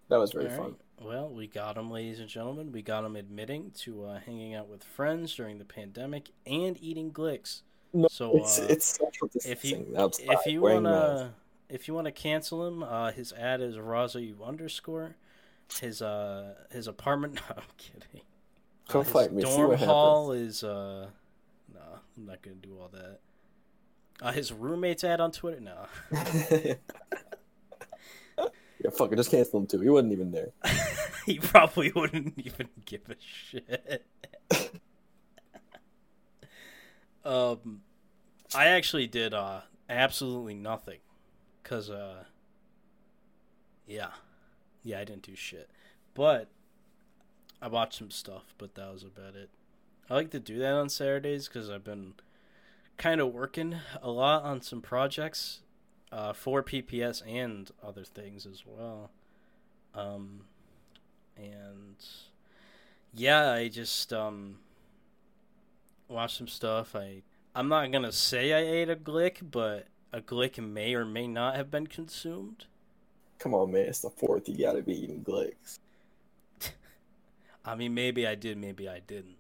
[0.09, 0.65] That was very All fun.
[0.67, 0.75] right.
[1.01, 2.73] Well, we got him, ladies and gentlemen.
[2.73, 7.13] We got him admitting to uh, hanging out with friends during the pandemic and eating
[7.13, 7.61] glicks.
[7.93, 8.99] No, So, it's uh, it's
[9.47, 11.35] if you- outside, if you wanna,
[11.69, 15.17] if you wanna cancel him, uh, his ad is Razu underscore.
[15.81, 17.35] His uh, his apartment.
[17.49, 18.23] No, I'm kidding.
[18.89, 21.09] Come fight me, Dorm hall is uh,
[21.79, 23.21] no, I'm not gonna do all that.
[24.21, 25.61] Uh, his roommate's ad on Twitter.
[25.61, 25.87] No,
[28.41, 29.81] yeah, fuck it, just cancel him too.
[29.81, 30.51] He wasn't even there.
[31.27, 34.05] he probably wouldn't even give a shit.
[37.25, 37.83] um,
[38.55, 40.99] I actually did uh absolutely nothing,
[41.63, 42.25] cause uh,
[43.87, 44.11] yeah,
[44.83, 45.71] yeah, I didn't do shit,
[46.15, 46.49] but
[47.63, 49.51] I watched some stuff, but that was about it.
[50.11, 52.15] I like to do that on Saturdays because I've been
[52.97, 55.61] kind of working a lot on some projects
[56.11, 59.11] uh, for PPS and other things as well.
[59.95, 60.45] Um,
[61.37, 61.97] and
[63.15, 64.59] yeah, I just um
[66.09, 66.95] watched some stuff.
[66.97, 67.23] I
[67.55, 71.57] I'm not gonna say I ate a glick, but a glick may or may not
[71.57, 72.65] have been consumed.
[73.39, 74.49] Come on, man, it's the fourth.
[74.49, 75.79] You gotta be eating glicks.
[77.65, 79.38] I mean, maybe I did, maybe I didn't.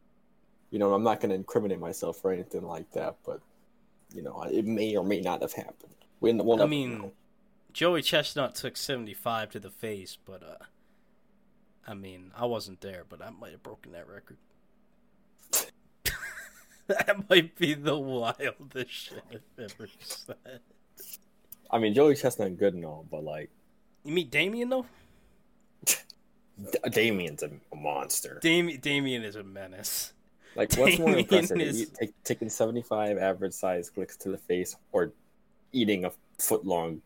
[0.71, 3.41] You know, I'm not gonna incriminate myself or anything like that, but
[4.15, 5.95] you know, it may or may not have happened.
[6.21, 7.13] We, we'll I mean, know.
[7.73, 10.65] Joey Chestnut took 75 to the face, but uh,
[11.87, 14.37] I mean, I wasn't there, but I might have broken that record.
[16.89, 20.61] that might be the wildest shit I've ever said.
[21.71, 23.51] I mean, Joey Chestnut good and all, but like,
[24.05, 24.87] You meet Damien though?
[25.87, 28.39] D- Damien's a monster.
[28.43, 30.13] Dam- Damien is a menace.
[30.55, 35.13] Like, what's more impressive, is- take, taking 75 average size clicks to the face, or
[35.73, 37.01] eating a foot long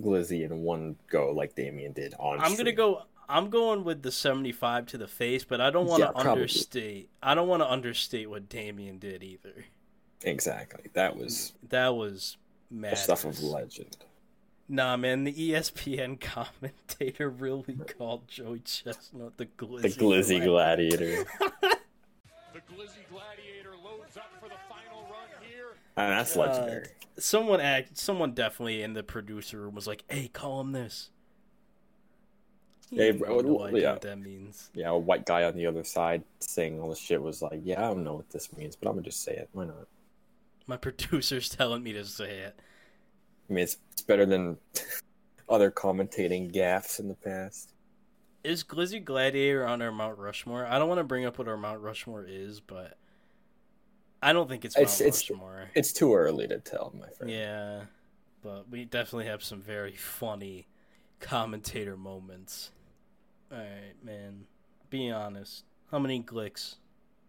[0.00, 2.40] glizzy in one go like Damien did on?
[2.40, 3.02] I'm gonna go.
[3.28, 7.08] I'm going with the 75 to the face, but I don't want to Yeah, understate.
[7.22, 9.64] I don't want to understate what Damien did either.
[10.22, 10.90] exactly.
[10.92, 12.36] That was That was
[12.70, 12.98] mad.
[12.98, 13.96] stuff of legend.
[14.68, 19.82] Nah, man, the ESPN commentator really called Joey Chestnut the glizzy.
[19.82, 21.06] The glizzy gladiator.
[21.06, 21.73] The Glizzy Gladiator
[25.96, 26.48] And ah, that's God.
[26.48, 26.88] legendary.
[27.18, 27.96] Someone act.
[27.98, 31.10] Someone definitely in the producer room was like, "Hey, call him this."
[32.90, 33.92] He Hey, bro, no well, yeah.
[33.92, 34.70] what that means.
[34.74, 37.78] Yeah, a white guy on the other side saying all this shit was like, yeah,
[37.78, 39.48] I don't know what this means, but I'm gonna just say it.
[39.52, 39.88] Why not?
[40.66, 42.60] My producer's telling me to say it.
[43.48, 44.58] I mean, it's, it's better than
[45.48, 47.73] other commentating gaffes in the past.
[48.44, 50.66] Is Glizzy Gladiator on our Mount Rushmore?
[50.66, 52.98] I don't want to bring up what our Mount Rushmore is, but
[54.22, 55.70] I don't think it's Mount It's- it's- Rushmore.
[55.74, 57.32] It's too early to tell, my friend.
[57.32, 57.84] Yeah,
[58.42, 60.66] but we definitely have some very funny
[61.20, 62.70] commentator moments.
[63.50, 64.46] All right, man.
[64.90, 65.64] Be honest.
[65.90, 66.76] How many glicks?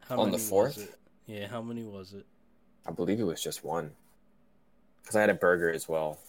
[0.02, 0.98] How On the many was fourth?
[1.28, 2.26] Yeah, how many was it?
[2.86, 3.96] I believe it was just one.
[5.02, 6.20] Because I had a burger as well.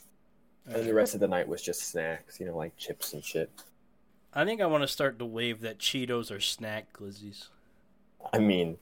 [0.66, 3.50] And the rest of the night was just snacks, you know, like chips and shit.
[4.36, 7.48] I think I want to start the wave that Cheetos are snack glizzies.
[8.34, 8.76] I mean,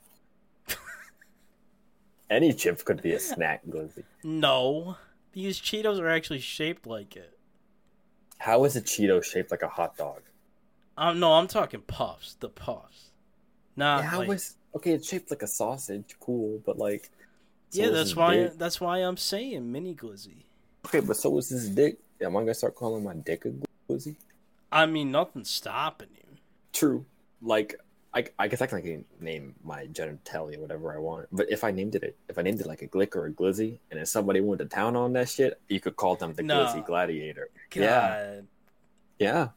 [2.29, 4.03] any chip could be a snack glizzy.
[4.21, 4.97] No,
[5.31, 7.37] because Cheetos are actually shaped like it.
[8.39, 10.23] How is a Cheeto shaped like a hot dog?
[10.97, 12.35] Um, no, I'm talking puffs.
[12.37, 13.11] The puffs.
[13.77, 14.91] Not Yeah, how like, was okay?
[14.91, 17.09] It's shaped like a sausage, cool, but like,
[17.69, 18.35] so yeah, that's why.
[18.35, 18.57] dick.
[18.57, 20.43] That's why I'm saying mini glizzy.
[20.85, 21.97] Okay, but so was this dick.
[22.19, 23.53] Am I gonna start calling my dick a
[23.89, 24.15] glizzy?
[24.75, 26.37] I mean, nothing's stopping you.
[26.73, 27.05] True.
[27.41, 27.75] Like,
[28.13, 31.27] I, I guess I can name my genitalia whatever I want.
[31.31, 33.79] But if I named it, if I named it like a glick or a glizzy,
[33.89, 36.65] and if somebody went to town on that shit, you could call them the No.
[36.65, 37.49] glizzy gladiator.
[37.71, 37.81] God.
[37.81, 38.41] Yeah.
[39.17, 39.47] Yeah,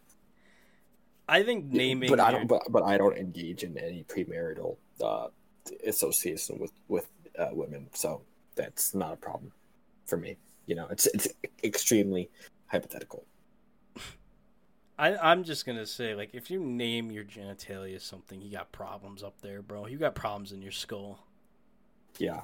[1.28, 2.08] I think naming.
[2.08, 2.46] but I don't.
[2.46, 5.26] But, but I don't engage in any premarital uh,
[5.84, 8.22] association with with uh, women, so
[8.54, 9.50] that's not a problem
[10.06, 10.36] for me.
[10.66, 11.26] You know, it's it's
[11.64, 12.30] extremely
[12.68, 13.24] hypothetical.
[14.98, 19.22] I, I'm just gonna say, like, if you name your genitalia something, you got problems
[19.22, 19.86] up there, bro.
[19.86, 21.20] You got problems in your skull.
[22.18, 22.40] Yeah.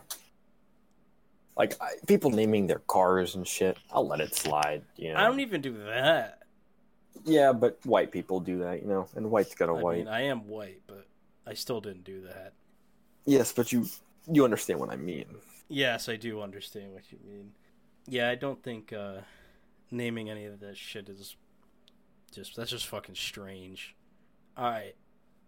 [1.57, 4.83] Like I, people naming their cars and shit, I'll let it slide.
[4.97, 5.19] You know.
[5.19, 6.41] I don't even do that.
[7.25, 9.99] Yeah, but white people do that, you know, and white's got a I white.
[9.99, 11.07] mean, I am white, but
[11.47, 12.53] I still didn't do that.
[13.25, 13.87] Yes, but you
[14.31, 15.27] you understand what I mean.
[15.69, 17.53] Yes, I do understand what you mean.
[18.07, 19.19] Yeah, I don't think uh,
[19.91, 21.37] naming any of that shit is
[22.35, 23.95] just that's just fucking strange.
[24.57, 24.95] All right,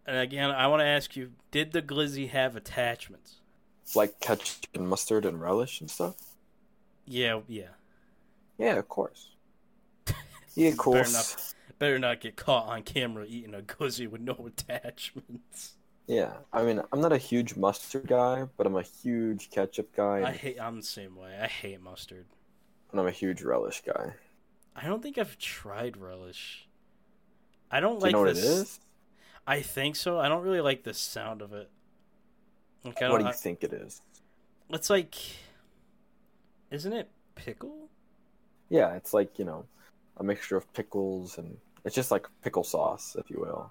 [0.06, 3.36] and again, I want to ask you: Did the glizzy have attachments?
[3.94, 6.16] Like ketchup and mustard and relish and stuff.
[7.06, 7.68] Yeah, yeah.
[8.58, 9.30] Yeah, of course.
[10.54, 11.12] Yeah, of Better course.
[11.12, 15.76] not, better not get caught on camera eating a glizzy with no attachments.
[16.06, 20.22] Yeah, I mean, I'm not a huge mustard guy, but I'm a huge ketchup guy,
[20.24, 20.58] I hate.
[20.60, 21.36] I'm the same way.
[21.40, 22.26] I hate mustard.
[22.90, 24.14] and I'm a huge relish guy.
[24.74, 26.68] I don't think I've tried relish.
[27.70, 28.44] I don't Do like you know what this.
[28.44, 28.80] it is?
[29.46, 30.18] I think so.
[30.18, 31.70] I don't really like the sound of it.
[32.84, 34.00] Like, What don't, you I- think it is?
[34.70, 35.14] It's like,
[36.70, 37.88] isn't it pickle?
[38.68, 39.64] Yeah, it's like you know,
[40.16, 43.70] a mixture of pickles and it's just like pickle sauce, if you will.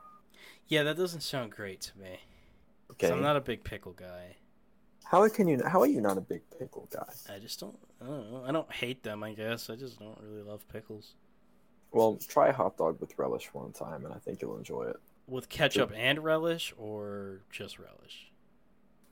[0.68, 2.20] Yeah, that doesn't sound great to me.
[2.92, 3.12] Okay.
[3.12, 4.38] I'm not a big pickle guy.
[5.04, 5.62] How can you?
[5.66, 7.06] How are you not a big pickle guy?
[7.34, 7.78] I just don't.
[8.02, 8.44] I don't know.
[8.48, 9.22] I don't hate them.
[9.24, 11.14] I guess I just don't really love pickles
[11.96, 14.98] Well, try a hot dog with relish one time, and I think you'll enjoy it.
[15.28, 18.32] with ketchup and relish, or just relish.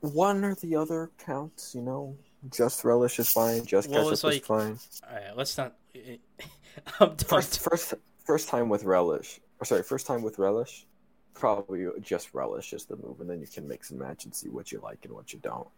[0.00, 2.16] One or the other counts, you know.
[2.52, 3.64] Just relish is fine.
[3.64, 4.78] Just Well, ketchup like- is fine.
[5.08, 5.74] All right, let's not.
[7.00, 7.16] I'm done.
[7.16, 9.40] First, first, first time with relish.
[9.60, 10.86] Or sorry, first time with relish.
[11.32, 14.50] Probably just relish is the move, and then you can mix and match and see
[14.50, 15.68] what you like and what you don't.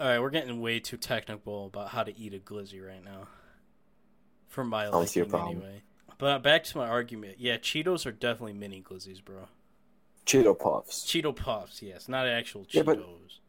[0.00, 3.28] All right, we're getting way too technical about how to eat a glizzy right now.
[4.48, 5.82] For my liking, anyway.
[6.18, 7.36] But back to my argument.
[7.38, 9.48] Yeah, Cheetos are definitely mini glizzies, bro.
[10.24, 11.04] Cheeto puffs.
[11.06, 12.74] Cheeto puffs, yes, not actual Cheetos.
[12.74, 12.98] Yeah, but-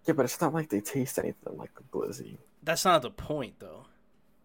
[0.08, 2.38] Yeah, but it's not like they taste anything like a glizzy.
[2.64, 3.86] That's not the point, though.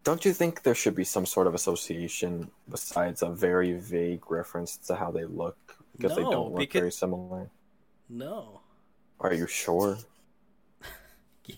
[0.04, 4.76] Don't you think there should be some sort of association besides a very vague reference
[4.78, 5.56] to how they look
[5.96, 7.50] because they don't look because- very similar?
[8.08, 8.60] No.
[9.20, 9.98] Are you sure?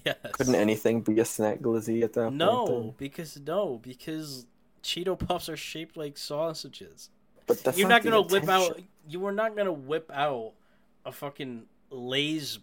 [0.04, 0.16] Yes.
[0.32, 2.36] Couldn't anything be a snack glizzy at that point?
[2.36, 4.46] No, because no, because
[4.84, 7.08] Cheeto puffs are shaped like sausages.
[7.46, 8.80] but that's You're not, not, gonna whip out.
[9.08, 10.52] You are not gonna whip out
[11.04, 12.58] a fucking Lay's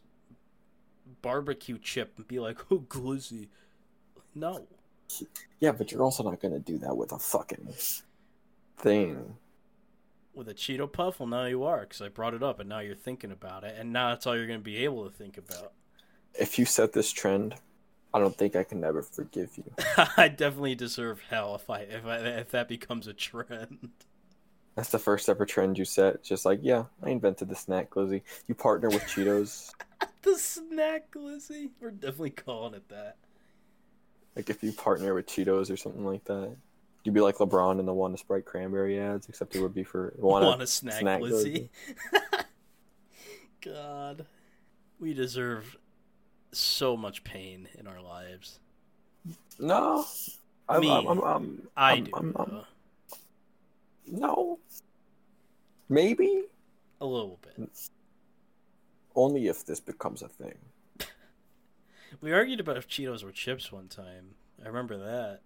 [1.22, 3.48] barbecue chip and be like, "Oh, glizzy."
[4.34, 4.68] No.
[5.60, 7.74] Yeah, but you're also not gonna do that with a fucking
[8.78, 9.36] thing.
[10.34, 12.80] With a Cheeto puff, well, now you are, because I brought it up, and now
[12.80, 15.74] you're thinking about it, and now that's all you're gonna be able to think about.
[16.34, 17.56] If you set this trend,
[18.14, 19.72] I don't think I can ever forgive you.
[20.18, 23.90] I definitely deserve hell if I if I if that becomes a trend.
[24.76, 26.24] That's the first ever trend you set.
[26.24, 28.22] Just like, yeah, I invented the snack glizzy.
[28.48, 29.72] You partner with Cheetos.
[30.22, 31.70] the snack glizzy.
[31.80, 33.18] We're definitely calling it that.
[34.36, 36.56] Like if you partner with Cheetos or something like that,
[37.04, 40.14] you'd be like LeBron in the one Sprite cranberry ads, except it would be for
[40.18, 41.70] one Want a snack, snack glizzy?
[43.62, 44.26] God,
[45.00, 45.78] we deserve
[46.52, 48.60] so much pain in our lives.
[49.60, 50.06] No,
[50.68, 50.90] I'm, Me.
[50.92, 52.64] I'm, I'm, I'm, I do.
[54.08, 54.60] No,
[55.90, 56.44] maybe
[57.00, 57.70] a little bit.
[59.16, 60.56] only if this becomes a thing.
[62.20, 64.36] We argued about if Cheetos were chips one time.
[64.64, 65.40] I remember that.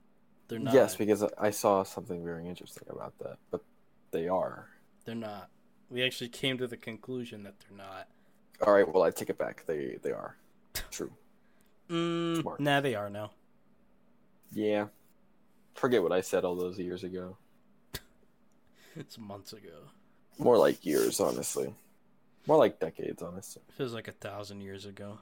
[0.47, 0.73] They're not.
[0.73, 3.61] Yes, because I saw something very interesting about that, but
[4.11, 4.67] they are.
[5.05, 5.49] they're not.
[5.89, 8.07] We actually came to the conclusion that they're not.
[8.65, 9.63] All right, well I take it back.
[9.67, 10.35] They they are.
[10.91, 11.11] True.
[11.89, 12.59] Mm, Smart.
[12.59, 13.31] nah, they are now.
[14.51, 14.87] Yeah.
[15.75, 17.37] Forget what I said all those years ago.
[18.95, 19.89] It's months ago.
[20.39, 21.73] More like years, honestly.
[22.47, 23.61] More like decades, honestly.
[23.75, 25.17] feels like a thousand years ago.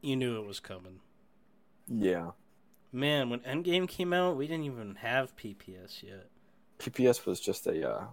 [0.00, 1.00] You knew it was coming.
[1.86, 2.30] Yeah.
[2.92, 6.28] Man, when Endgame came out, we didn't even have PPS yet.
[6.78, 8.04] PPS was just a uh,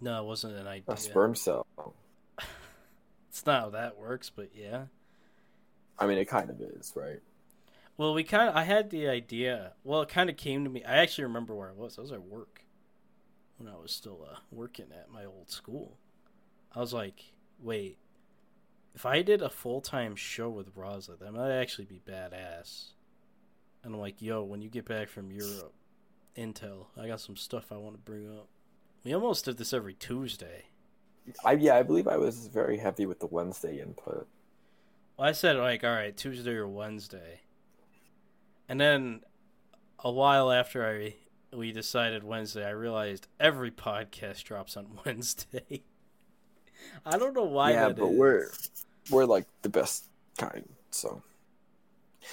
[0.00, 0.94] No, it wasn't an idea.
[0.94, 1.66] a sperm cell.
[3.34, 4.84] It's not how that works, but yeah.
[5.98, 7.18] I mean, it kind of is, right?
[7.96, 8.54] Well, we kind of.
[8.54, 9.72] I had the idea.
[9.82, 10.84] Well, it kind of came to me.
[10.84, 11.98] I actually remember where I was.
[11.98, 12.64] I was at work
[13.58, 15.98] when I was still uh, working at my old school.
[16.72, 17.98] I was like, wait,
[18.94, 22.90] if I did a full time show with Raza, that might actually be badass.
[23.82, 25.74] And I'm like, yo, when you get back from Europe,
[26.36, 28.46] until, I got some stuff I want to bring up.
[29.02, 30.66] We almost did this every Tuesday.
[31.44, 34.26] I yeah, I believe I was very heavy with the Wednesday input.
[35.16, 37.40] Well, I said like, all right, Tuesday or Wednesday,
[38.68, 39.20] and then
[40.00, 41.14] a while after I
[41.52, 45.82] we decided Wednesday, I realized every podcast drops on Wednesday.
[47.06, 47.70] I don't know why.
[47.72, 48.18] yeah, but is.
[48.18, 48.50] we're
[49.10, 50.04] we're like the best
[50.38, 50.68] kind.
[50.90, 51.22] So,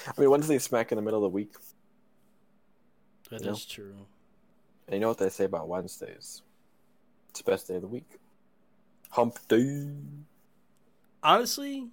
[0.08, 1.54] I mean, Wednesday is smack in the middle of the week.
[3.30, 3.58] That you know?
[3.68, 3.96] true.
[4.88, 6.42] And you know what they say about Wednesdays?
[7.30, 8.20] It's the best day of the week.
[9.12, 9.88] Hump day.
[11.24, 11.90] Honestly,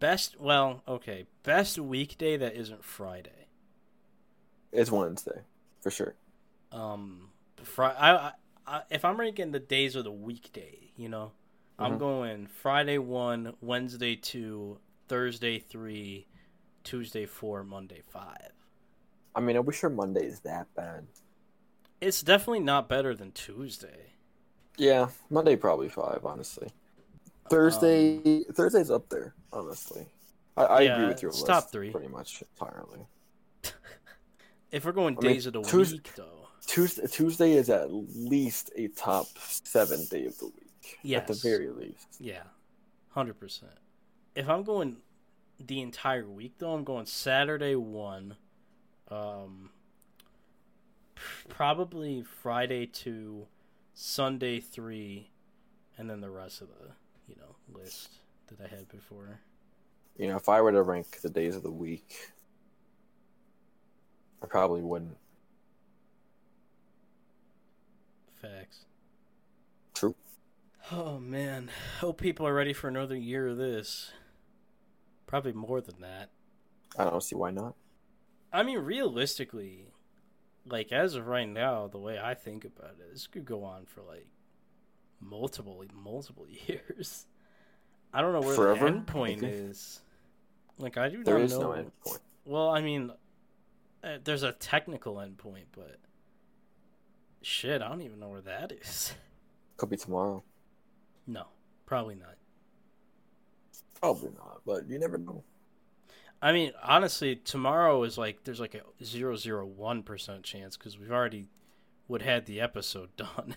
[0.00, 0.38] best.
[0.40, 3.46] Well, okay, best weekday that isn't Friday.
[4.72, 5.40] It's Wednesday
[5.80, 6.16] for sure.
[6.72, 7.30] Um,
[7.62, 8.32] Fri I, I,
[8.66, 11.32] I if I'm ranking the days of the weekday, you know,
[11.78, 11.98] I'm Mhm.
[11.98, 14.78] going Friday one, Wednesday two,
[15.08, 16.26] Thursday three,
[16.84, 18.52] Tuesday four, Monday five.
[19.34, 21.06] I mean, I wish your Monday is that bad.
[22.00, 24.13] It's definitely not better than Tuesday.
[24.76, 26.68] Yeah, Monday probably five, honestly.
[27.50, 30.06] Thursday, Thursday's up there, honestly.
[30.56, 31.90] I, I Yeah, agree with your list top three.
[31.90, 33.06] pretty much entirely.
[34.72, 37.92] If we're going I mean, days of the Tues- week, though, Tuesday, Tuesday is at
[37.92, 41.14] least a top seven day of the week.
[41.14, 42.06] At the very least.
[42.18, 42.42] yeah,
[43.10, 43.72] hundred percent.
[44.34, 44.96] If I'm going
[45.64, 48.36] the entire week, though, I'm going Saturday one,
[49.10, 49.70] um,
[51.48, 53.46] probably Friday two,
[53.94, 55.30] Sunday three,
[55.96, 56.92] and then the rest of the
[57.28, 58.10] you know list
[58.48, 59.40] that I had before.
[60.16, 62.32] You know, if I were to rank the days of the week,
[64.42, 65.16] I probably wouldn't.
[68.40, 68.84] Facts.
[69.94, 70.14] True.
[70.92, 71.70] Oh man,
[72.00, 74.12] hope people are ready for another year of this.
[75.26, 76.30] Probably more than that.
[76.98, 77.74] I don't see why not.
[78.52, 79.93] I mean, realistically,
[80.66, 83.84] like as of right now, the way I think about it, this could go on
[83.86, 84.26] for like
[85.20, 87.26] multiple, multiple years.
[88.12, 90.00] I don't know where Forever, the end point is.
[90.78, 91.60] Like I do There not is know.
[91.60, 92.20] no end point.
[92.44, 93.10] Well, I mean,
[94.02, 95.98] uh, there's a technical end point, but
[97.42, 99.14] shit, I don't even know where that is.
[99.76, 100.42] Could be tomorrow.
[101.26, 101.46] No,
[101.86, 102.36] probably not.
[104.00, 105.42] Probably not, but you never know.
[106.44, 110.98] I mean, honestly, tomorrow is like there's like a zero zero one percent chance because
[110.98, 111.48] we've already
[112.06, 113.56] would had the episode done.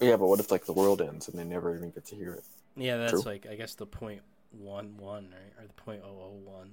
[0.00, 2.34] Yeah, but what if like the world ends and they never even get to hear
[2.34, 2.44] it?
[2.76, 3.22] yeah, that's True.
[3.22, 4.22] like I guess the point
[4.52, 5.64] one one right?
[5.64, 6.70] or the point oh oh one.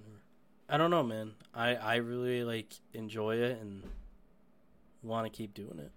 [0.69, 1.31] I don't know, man.
[1.55, 3.81] I I really like enjoy it and
[5.01, 5.91] want to keep doing it.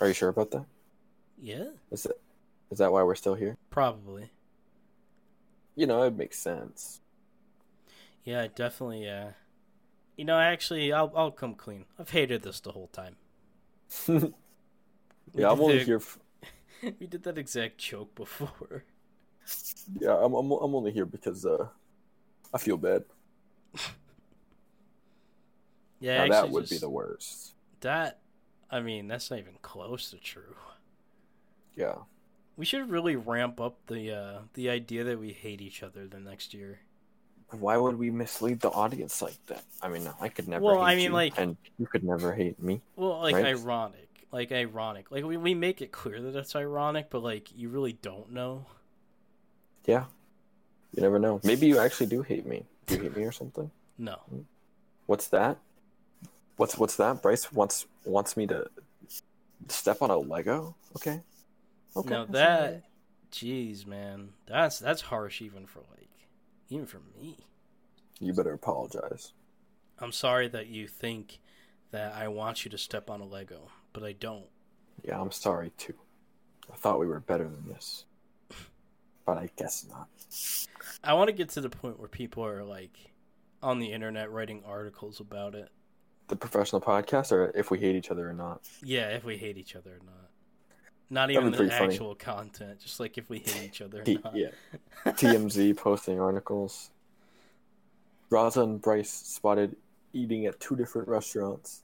[0.00, 0.64] Are you sure about that?
[1.38, 2.18] Yeah, Is it?
[2.70, 3.58] Is that why we're still here?
[3.68, 4.30] probably.
[5.76, 7.00] You know, it makes sense.
[8.24, 9.08] Yeah, definitely.
[9.08, 9.30] Uh,
[10.16, 11.86] you know, actually, I'll I'll come clean.
[11.98, 13.16] I've hated this the whole time.
[15.34, 15.96] Yeah, I'm only the- here.
[15.96, 16.18] f
[17.00, 18.84] we did that exact joke before.
[20.00, 21.68] yeah, I'm, I'm I'm only here because uh,
[22.54, 23.04] I feel bad.
[26.00, 27.54] Yeah, that would be the worst.
[27.80, 28.20] That,
[28.70, 30.56] I mean, that's not even close to true.
[31.76, 32.04] Yeah,
[32.56, 36.18] We should really ramp up the uh, the idea that we hate each other the
[36.18, 36.80] next year.
[37.50, 39.62] Why would we mislead the audience like that?
[39.82, 40.64] I mean, I could never.
[40.64, 42.80] Well, hate I mean, you, like- and you could never hate me.
[42.96, 43.46] Well, like Right.
[43.46, 45.10] ironic, like ironic.
[45.10, 48.66] Like we we make it clear that it's ironic, but like you really don't know.
[49.86, 50.04] Yeah,
[50.94, 51.40] you never know.
[51.44, 52.64] Maybe you actually do hate me.
[52.86, 53.70] Do you hate me or something?
[53.98, 54.18] No,
[55.06, 55.58] What's that?
[56.56, 57.22] What's what's that?
[57.22, 58.68] Bryce wants wants me to
[59.68, 60.74] step on a Lego.
[60.96, 61.20] Okay.
[61.96, 62.10] Okay.
[62.10, 62.82] no, that,
[63.30, 66.03] jeez, man, that's that's harsh even for like,
[66.74, 67.36] even for me.
[68.20, 69.32] You better apologize.
[69.98, 71.38] I'm sorry that you think
[71.92, 74.46] that I want you to step on a Lego, but I don't.
[75.04, 75.94] Yeah, I'm sorry too.
[76.72, 78.04] I thought we were better than this,
[79.26, 80.08] but I guess not.
[81.02, 82.96] I want to get to the point where people are like
[83.62, 85.70] on the internet writing articles about it.
[86.28, 88.62] The professional podcast, or if we hate each other or not.
[88.82, 90.30] Yeah, if we hate each other or not.
[91.10, 91.94] Not even the pretty funny.
[91.94, 94.34] actual content, just like if we hate each other or T- not.
[94.34, 94.48] yeah,
[95.06, 96.90] TMZ posting articles.
[98.30, 99.76] Raza and Bryce spotted
[100.12, 101.82] eating at two different restaurants.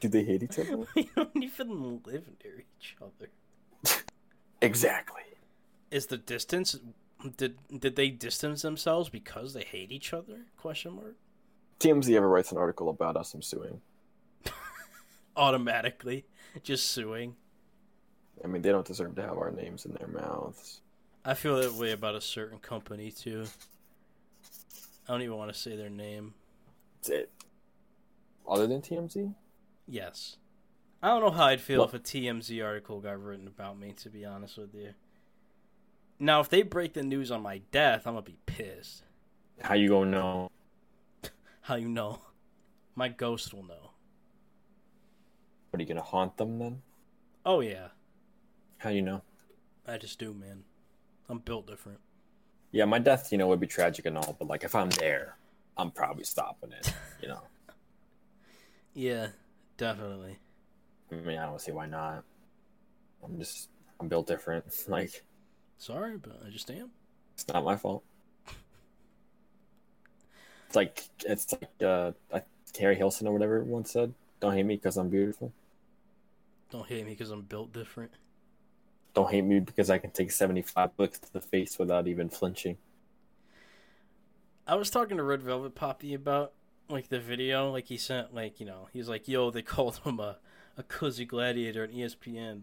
[0.00, 0.86] Do they hate each other?
[0.96, 4.00] we don't even live near each other.
[4.62, 5.22] exactly.
[5.90, 6.78] Is the distance
[7.36, 10.46] did did they distance themselves because they hate each other?
[10.56, 11.16] Question mark.
[11.80, 13.80] TMZ ever writes an article about us, I'm suing.
[15.36, 16.24] Automatically,
[16.62, 17.36] just suing.
[18.44, 20.80] I mean, they don't deserve to have our names in their mouths.
[21.24, 23.44] I feel that way about a certain company too.
[25.08, 26.34] I don't even want to say their name.
[26.96, 27.30] That's it.
[28.46, 29.34] Other than TMZ?
[29.86, 30.36] Yes.
[31.02, 33.92] I don't know how I'd feel Well- if a TMZ article got written about me,
[33.98, 34.94] to be honest with you.
[36.18, 39.04] Now, if they break the news on my death, I'm gonna be pissed.
[39.60, 40.50] How you gonna know?
[41.62, 42.20] How you know?
[42.96, 43.90] My ghost will know.
[45.70, 46.82] What are you gonna haunt them then?
[47.46, 47.88] Oh yeah,
[48.78, 49.22] How do you know?
[49.86, 50.64] I just do, man.
[51.28, 52.00] I'm built different.
[52.70, 55.36] Yeah, my death, you know, would be tragic and all, but like if I'm there,
[55.76, 56.92] I'm probably stopping it.
[57.22, 57.40] You know,
[58.94, 59.28] Yeah,
[59.76, 60.38] definitely.
[61.12, 62.24] I mean, I don't see why not.
[63.24, 63.68] I'm just,
[64.00, 64.64] I'm built different.
[64.88, 65.24] Like,
[65.78, 66.90] Sorry, but I just am.
[67.34, 68.02] it's not my fault.
[70.66, 72.12] It's like, it's like, uh,
[72.72, 75.52] Keri Hilson or whatever once said, "Don't hate me because I'm beautiful.
[76.70, 78.12] Don't hate me because I'm built different.
[79.18, 82.76] Don't hate me because I can take 75 licks to the face without even flinching."
[84.64, 86.52] I was talking to Red Velvet Poppy about
[86.88, 90.20] like the video, like he sent, like you know, he's like, "Yo, they called him
[90.20, 90.36] a
[90.76, 92.60] a glizzy gladiator on ESPN,"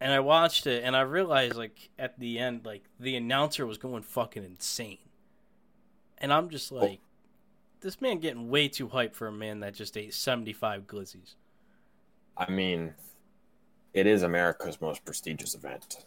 [0.00, 3.76] and I watched it, and I realized like at the end, like the announcer was
[3.76, 4.98] going fucking insane,
[6.18, 7.00] and I'm just like,
[7.80, 11.34] this man getting way too hyped for a man that just ate seventy five glizzies.
[12.36, 12.94] I mean,
[13.92, 16.04] it is America's most prestigious event.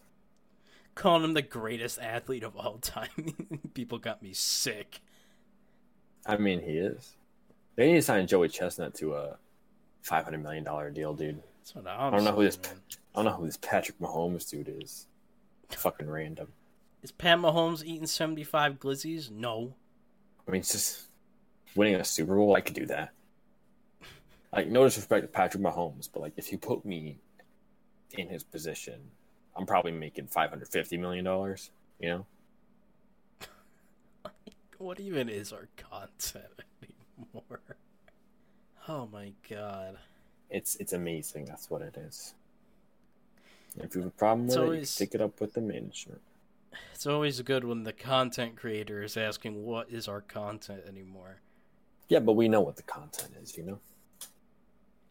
[0.95, 5.01] Calling him the greatest athlete of all time, people got me sick.
[6.25, 7.15] I mean, he is.
[7.75, 9.37] They need to sign Joey Chestnut to a
[10.01, 11.41] five hundred million dollar deal, dude.
[11.73, 12.59] What I'm don't know who this.
[12.61, 12.73] man.
[13.15, 15.07] I don't know who this Patrick Mahomes dude is.
[15.69, 16.49] Fucking random.
[17.01, 19.31] Is Pat Mahomes eating seventy five glizzies?
[19.31, 19.73] No.
[20.47, 21.07] I mean, it's just
[21.75, 22.55] winning a Super Bowl.
[22.55, 23.11] I could do that.
[24.51, 27.17] Like, no disrespect to Patrick Mahomes, but like, if you put me
[28.13, 28.99] in his position,
[29.55, 31.71] I'm probably making five hundred fifty million dollars.
[31.99, 32.25] You know,
[34.77, 36.45] What even is our content
[36.81, 37.61] anymore?
[38.87, 39.97] Oh my god.
[40.49, 41.45] it's it's amazing.
[41.45, 42.33] That's what it is.
[43.77, 46.21] If you have a problem with It's it, you always- it up with the management.
[46.93, 51.37] It's always good when the content creator is asking what is our content anymore.
[52.09, 53.55] Yeah, but we know what the content is.
[53.57, 53.79] You know.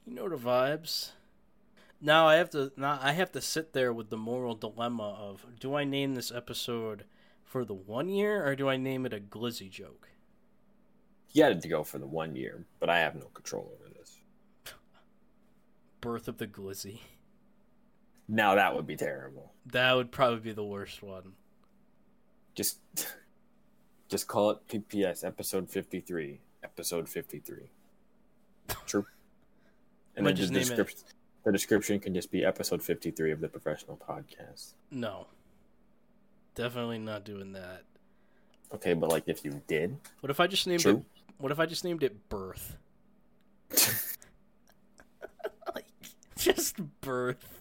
[0.07, 1.13] You know the vibes.
[2.05, 5.47] Now I have to now I have to sit there with the moral dilemma of
[5.61, 7.05] do I name this episode
[7.45, 10.09] for the one year or do I name it a glizzy joke?
[11.29, 14.19] He had to go for the one year, but I have no control over this.
[16.01, 16.99] Birth of the glizzy.
[18.29, 19.53] Now that would be terrible.
[19.67, 21.35] That would probably be the worst one.
[22.57, 22.81] Just,
[24.09, 26.41] just call it PPS episode fifty three.
[26.65, 27.71] Episode fifty three.
[28.87, 29.07] True.
[30.15, 30.99] And then just name it- description,
[31.45, 34.75] the description can just be episode fifty three of the professional podcast.
[34.91, 35.27] No.
[36.55, 37.83] Definitely not doing that.
[38.75, 40.99] Okay, but like if you did, What if I just named True.
[40.99, 41.05] it
[41.39, 42.77] what if I just named it birth?
[45.75, 45.87] like
[46.37, 47.61] just birth.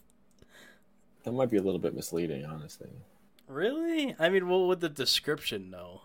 [1.23, 2.89] that might be a little bit misleading, honestly.
[3.47, 4.15] Really?
[4.19, 6.01] I mean, what would the description know?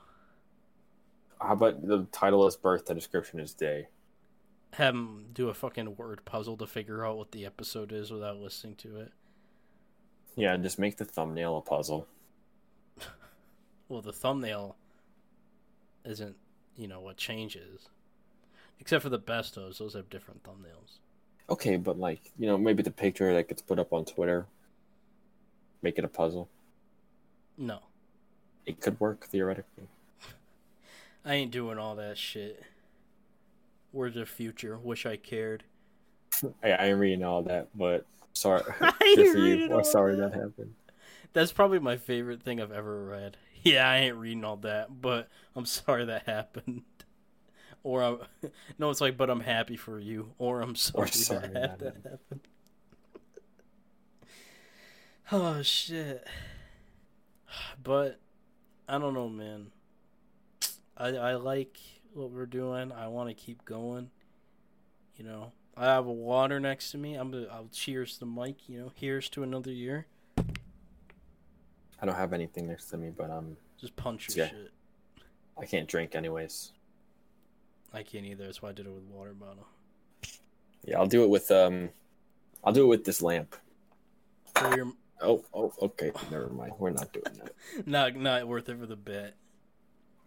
[1.41, 3.89] How about the title is birth, the description is day.
[4.77, 8.37] Have 'em do a fucking word puzzle to figure out what the episode is without
[8.37, 9.13] listening to it.
[10.35, 12.07] Yeah, just make the thumbnail a puzzle.
[13.89, 14.75] Well, the thumbnail
[16.05, 16.35] isn't,
[16.77, 17.89] you know, what changes.
[18.81, 20.99] Except for the best ofs, those have different thumbnails.
[21.49, 24.47] Okay, but like you know, maybe the picture that gets put up on Twitter,
[25.83, 26.49] make it a puzzle.
[27.57, 27.79] No,
[28.67, 29.87] It could work theoretically.
[31.25, 32.65] I ain't doing all that shit.
[33.97, 34.77] Where's the future?
[34.77, 35.65] Wish I cared.
[36.63, 38.63] I, I ain't reading all that, but sorry.
[39.01, 39.85] Good for you.
[39.85, 40.33] sorry that.
[40.33, 40.75] that happened.
[41.33, 43.39] That's probably my favorite thing I've ever read.
[43.63, 46.83] Yeah, I ain't reading all that, but I'm sorry that happened.
[47.83, 48.19] Or I'm,
[48.79, 50.35] no, it's like, but I'm happy for you.
[50.39, 52.41] Or I'm sorry, sorry that, that that happened.
[55.33, 56.25] Oh shit!
[57.83, 58.21] But
[58.89, 59.73] I don't know, man.
[60.97, 61.77] I I like
[62.17, 62.91] what we're doing.
[62.93, 64.11] I want to keep going.
[65.17, 67.15] You know, I have a water next to me.
[67.15, 68.69] I'm gonna, I'll cheers the mic.
[68.69, 70.07] You know, here's to another year.
[70.39, 74.51] I don't have anything next to me, but um, Just punch your Yeah.
[74.51, 74.73] shit.
[75.59, 76.73] I can't drink anyways.
[77.95, 78.45] I can't either.
[78.45, 79.67] That's why I did it with water bottle.
[80.85, 81.89] Yeah, I'll do it with um,
[82.63, 83.57] I'll do it with this lamp.
[84.55, 84.93] For your,
[85.23, 86.13] Oh, oh, okay.
[86.31, 86.73] Never mind.
[86.79, 87.53] We're not doing that.
[87.87, 89.35] not not worth it for the bit.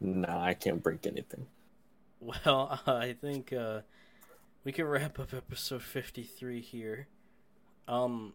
[0.01, 1.45] No, I can't break anything.
[2.19, 3.81] Well, I think uh,
[4.63, 7.07] we can wrap up episode fifty three here.
[7.87, 8.33] Um,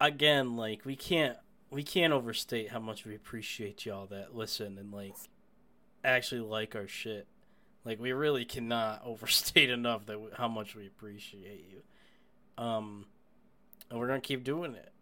[0.00, 1.36] again, like we can't
[1.70, 5.14] we can't overstate how much we appreciate y'all that listen and like
[6.02, 7.26] actually like our shit.
[7.84, 11.82] Like we really cannot overstate enough that we, how much we appreciate you.
[12.62, 13.06] Um,
[13.90, 14.92] and we're gonna keep doing it,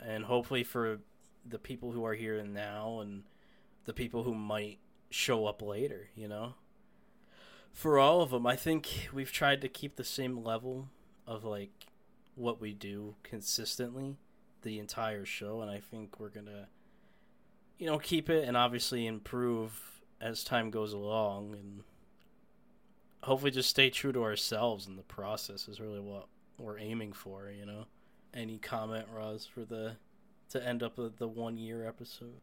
[0.00, 1.00] and hopefully for
[1.46, 3.22] the people who are here now and
[3.86, 4.78] the people who might
[5.08, 6.54] show up later, you know?
[7.72, 10.88] For all of them, I think we've tried to keep the same level
[11.26, 11.70] of like
[12.34, 14.16] what we do consistently
[14.62, 16.66] the entire show and I think we're to
[17.80, 21.82] you know, keep it and obviously improve as time goes along and
[23.22, 26.26] hopefully just stay true to ourselves in the process is really what
[26.58, 27.86] we're aiming for, you know.
[28.34, 29.96] Any comment, Roz, for the
[30.50, 32.40] to end up the, the one year episode?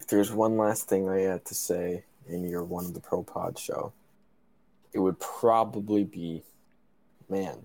[0.00, 3.22] If there's one last thing I had to say in year one of the Pro
[3.22, 3.92] Pod show,
[4.92, 6.42] it would probably be,
[7.28, 7.58] man,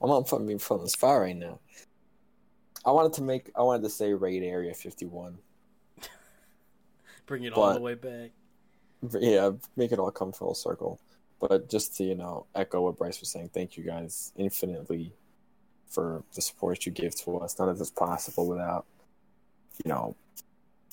[0.00, 1.60] I'm from being from this far right now.
[2.84, 5.36] I wanted to make, I wanted to say raid Area 51.
[7.26, 8.30] Bring it all the way back.
[9.18, 11.00] Yeah, make it all come full circle.
[11.38, 15.12] But just to, you know, echo what Bryce was saying, thank you guys infinitely
[15.88, 17.58] for the support you give to us.
[17.58, 18.86] None of this is possible without,
[19.84, 20.14] you know,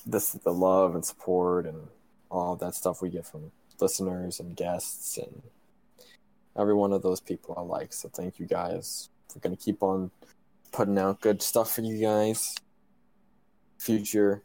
[0.06, 1.88] this the love and support and
[2.32, 5.42] all that stuff we get from listeners and guests and
[6.58, 7.94] every one of those people I like.
[7.94, 9.10] So thank you guys.
[9.36, 10.12] We're gonna keep on
[10.72, 12.56] putting out good stuff for you guys.
[13.80, 14.44] Future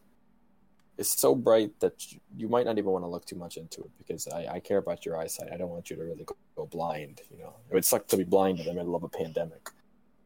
[0.99, 1.95] is so bright that
[2.37, 4.78] you, might not even want to look too much into it because I, I care
[4.78, 5.51] about your eyesight.
[5.53, 7.20] I don't want you to really go, go blind.
[7.30, 9.70] You know, it would suck to be blind in the middle of a pandemic.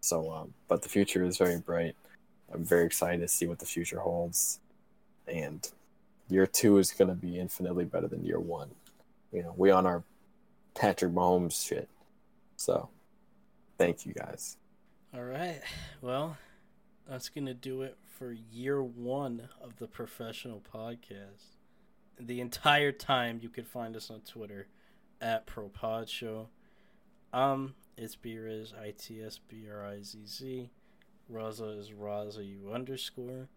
[0.01, 1.97] So, um, but the future is very bright.
[2.53, 4.61] I'm very excited to see what the future holds,
[5.27, 5.69] and
[6.29, 8.71] year two is going to be infinitely better than year one.
[9.33, 10.03] You know, we on our
[10.74, 11.89] Patrick Mahomes shit.
[12.57, 12.89] So,
[13.79, 14.57] thank you guys.
[15.14, 15.61] All right.
[16.01, 16.37] Well,
[17.09, 21.57] that's going to do it for year one of the professional podcast.
[22.18, 24.68] The entire time you could find us on Twitter
[25.20, 26.49] at ProPod Show.
[27.33, 30.70] Um, it's Briz, I T S B R I Z Z.
[31.33, 33.49] Raza is Raza U underscore.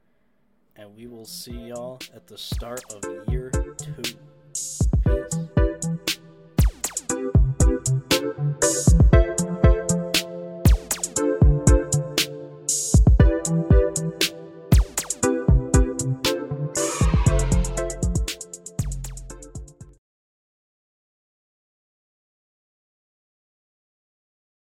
[0.75, 4.88] And we will see y'all at the start of year two.
[8.39, 9.08] Peace.